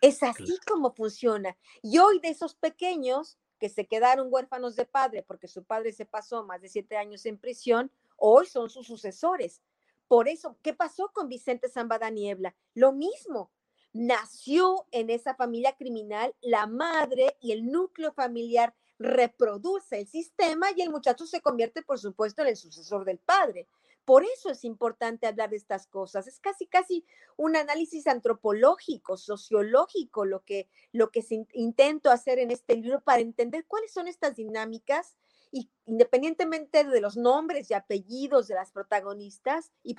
Es 0.00 0.22
así 0.22 0.58
como 0.66 0.92
funciona. 0.92 1.56
Y 1.82 1.98
hoy 1.98 2.20
de 2.20 2.28
esos 2.28 2.54
pequeños 2.54 3.38
que 3.58 3.68
se 3.68 3.86
quedaron 3.86 4.28
huérfanos 4.30 4.76
de 4.76 4.84
padre 4.84 5.22
porque 5.22 5.48
su 5.48 5.64
padre 5.64 5.92
se 5.92 6.04
pasó 6.04 6.44
más 6.44 6.60
de 6.60 6.68
siete 6.68 6.96
años 6.96 7.24
en 7.26 7.38
prisión, 7.38 7.90
hoy 8.16 8.46
son 8.46 8.68
sus 8.68 8.86
sucesores. 8.86 9.62
Por 10.06 10.28
eso, 10.28 10.58
¿qué 10.62 10.74
pasó 10.74 11.10
con 11.12 11.28
Vicente 11.28 11.68
Zambada 11.68 12.10
Niebla? 12.10 12.54
Lo 12.74 12.92
mismo. 12.92 13.50
Nació 13.94 14.86
en 14.90 15.08
esa 15.08 15.34
familia 15.34 15.74
criminal 15.74 16.34
la 16.40 16.66
madre 16.66 17.36
y 17.40 17.52
el 17.52 17.66
núcleo 17.70 18.12
familiar 18.12 18.74
reproduce 18.98 20.00
el 20.00 20.06
sistema 20.06 20.68
y 20.74 20.82
el 20.82 20.90
muchacho 20.90 21.26
se 21.26 21.40
convierte, 21.40 21.82
por 21.82 21.98
supuesto, 21.98 22.42
en 22.42 22.48
el 22.48 22.56
sucesor 22.56 23.04
del 23.04 23.18
padre. 23.18 23.66
Por 24.04 24.24
eso 24.24 24.50
es 24.50 24.64
importante 24.64 25.26
hablar 25.26 25.50
de 25.50 25.56
estas 25.56 25.86
cosas. 25.86 26.26
Es 26.26 26.40
casi, 26.40 26.66
casi 26.66 27.04
un 27.36 27.56
análisis 27.56 28.06
antropológico, 28.06 29.18
sociológico, 29.18 30.24
lo 30.24 30.44
que, 30.44 30.68
lo 30.92 31.10
que 31.10 31.24
intento 31.52 32.10
hacer 32.10 32.38
en 32.38 32.50
este 32.50 32.76
libro 32.76 33.02
para 33.02 33.20
entender 33.20 33.66
cuáles 33.66 33.92
son 33.92 34.08
estas 34.08 34.36
dinámicas 34.36 35.16
y 35.52 35.70
independientemente 35.84 36.84
de 36.84 37.00
los 37.00 37.16
nombres 37.16 37.70
y 37.70 37.74
apellidos 37.74 38.48
de 38.48 38.54
las 38.54 38.72
protagonistas 38.72 39.72
y 39.82 39.94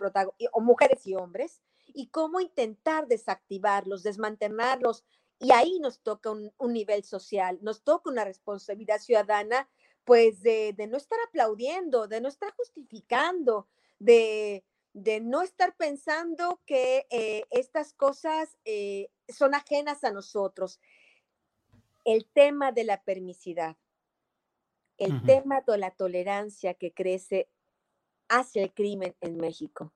o 0.51 0.62
mujeres 0.62 1.05
y 1.05 1.15
hombres, 1.15 1.62
y 1.93 2.07
cómo 2.07 2.39
intentar 2.39 3.07
desactivarlos, 3.07 4.03
desmantelarlos, 4.03 5.03
y 5.39 5.54
ahí 5.54 5.80
nos 5.80 6.02
toca 6.02 6.32
un, 6.32 6.73
nivel 6.73 7.04
social, 7.06 7.60
nos 7.62 7.82
toca 7.84 8.10
una 8.10 8.25
responsabilidad 8.25 8.99
ciudadana, 8.99 9.69
pues 10.04 10.41
de, 10.41 10.75
no 10.89 10.97
estar 10.97 11.17
aplaudiendo, 11.28 12.08
de 12.08 12.19
no 12.19 12.28
estar 12.28 12.54
justificando, 12.56 13.69
de, 13.99 14.65
no 15.21 15.41
estar 15.41 15.75
pensando 15.78 16.62
que 16.65 17.08
eh, 17.10 17.45
estas 17.52 17.93
cosas 17.93 18.58
eh, 18.65 19.10
son 19.30 19.56
ajenas 19.56 20.04
a 20.04 20.12
nosotros. 20.12 20.82
El 22.04 22.25
tema 22.25 22.73
de 22.73 22.84
la 22.84 23.02
permisidad, 23.02 23.78
el 24.97 25.23
tema 25.23 25.62
de 25.62 25.78
la 25.78 25.91
tolerancia 25.91 26.73
que 26.73 26.91
crece 26.91 27.47
hacia 28.28 28.63
el 28.63 28.73
crimen 28.73 29.15
en 29.21 29.38
México, 29.38 29.93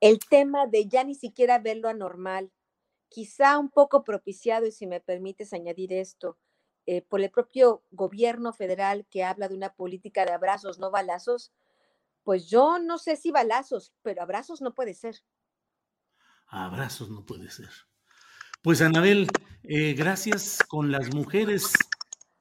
el 0.00 0.20
tema 0.20 0.66
de 0.66 0.86
ya 0.86 1.04
ni 1.04 1.14
siquiera 1.14 1.58
verlo 1.58 1.88
anormal, 1.88 2.50
quizá 3.14 3.58
un 3.58 3.70
poco 3.70 4.02
propiciado, 4.02 4.66
y 4.66 4.72
si 4.72 4.88
me 4.88 5.00
permites 5.00 5.52
añadir 5.52 5.92
esto, 5.92 6.36
eh, 6.84 7.00
por 7.00 7.20
el 7.20 7.30
propio 7.30 7.84
gobierno 7.92 8.52
federal 8.52 9.06
que 9.08 9.22
habla 9.22 9.46
de 9.46 9.54
una 9.54 9.72
política 9.72 10.24
de 10.24 10.32
abrazos, 10.32 10.80
no 10.80 10.90
balazos, 10.90 11.52
pues 12.24 12.50
yo 12.50 12.80
no 12.80 12.98
sé 12.98 13.14
si 13.14 13.30
balazos, 13.30 13.94
pero 14.02 14.20
abrazos 14.20 14.60
no 14.60 14.74
puede 14.74 14.94
ser. 14.94 15.22
Abrazos 16.48 17.08
no 17.08 17.24
puede 17.24 17.50
ser. 17.50 17.70
Pues 18.62 18.82
Anabel, 18.82 19.28
eh, 19.62 19.94
gracias 19.94 20.58
con 20.66 20.90
las 20.90 21.14
mujeres 21.14 21.72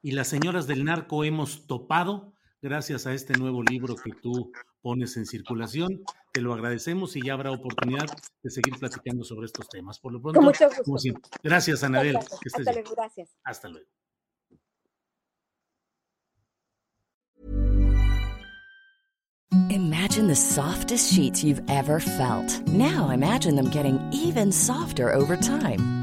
y 0.01 0.13
las 0.13 0.27
señoras 0.27 0.65
del 0.65 0.85
narco 0.85 1.23
hemos 1.23 1.67
topado. 1.67 2.33
gracias 2.63 3.05
a 3.05 3.13
este 3.13 3.33
nuevo 3.37 3.61
libro 3.61 3.95
que 3.95 4.11
tú 4.23 4.51
pones 4.81 5.17
en 5.17 5.27
circulación. 5.27 6.03
Te 6.33 6.41
lo 6.41 6.51
agradecemos 6.51 7.15
y 7.15 7.21
ya 7.23 7.33
habrá 7.33 7.51
oportunidad 7.51 8.07
de 8.41 8.49
seguir 8.49 8.79
platicando 8.79 9.23
sobre 9.23 9.45
estos 9.45 9.69
temas. 9.69 9.99
Por 9.99 10.13
lo 10.13 10.19
pronto, 10.19 10.41
mucho 10.41 10.67
gusto. 10.83 11.11
Gracias, 11.43 11.83
Anabel. 11.83 12.17
Hasta 12.17 12.71
luego, 12.73 12.95
gracias. 12.95 13.29
Hasta 13.43 13.69
luego. 13.69 13.87
Imagine 19.69 20.27
the 20.27 20.35
softest 20.35 21.13
sheets 21.13 21.43
you've 21.43 21.61
ever 21.69 21.99
felt. 21.99 22.67
Now 22.67 23.11
imagine 23.11 23.55
them 23.55 23.69
getting 23.69 23.99
even 24.11 24.51
softer 24.51 25.13
over 25.13 25.37
time. 25.37 26.02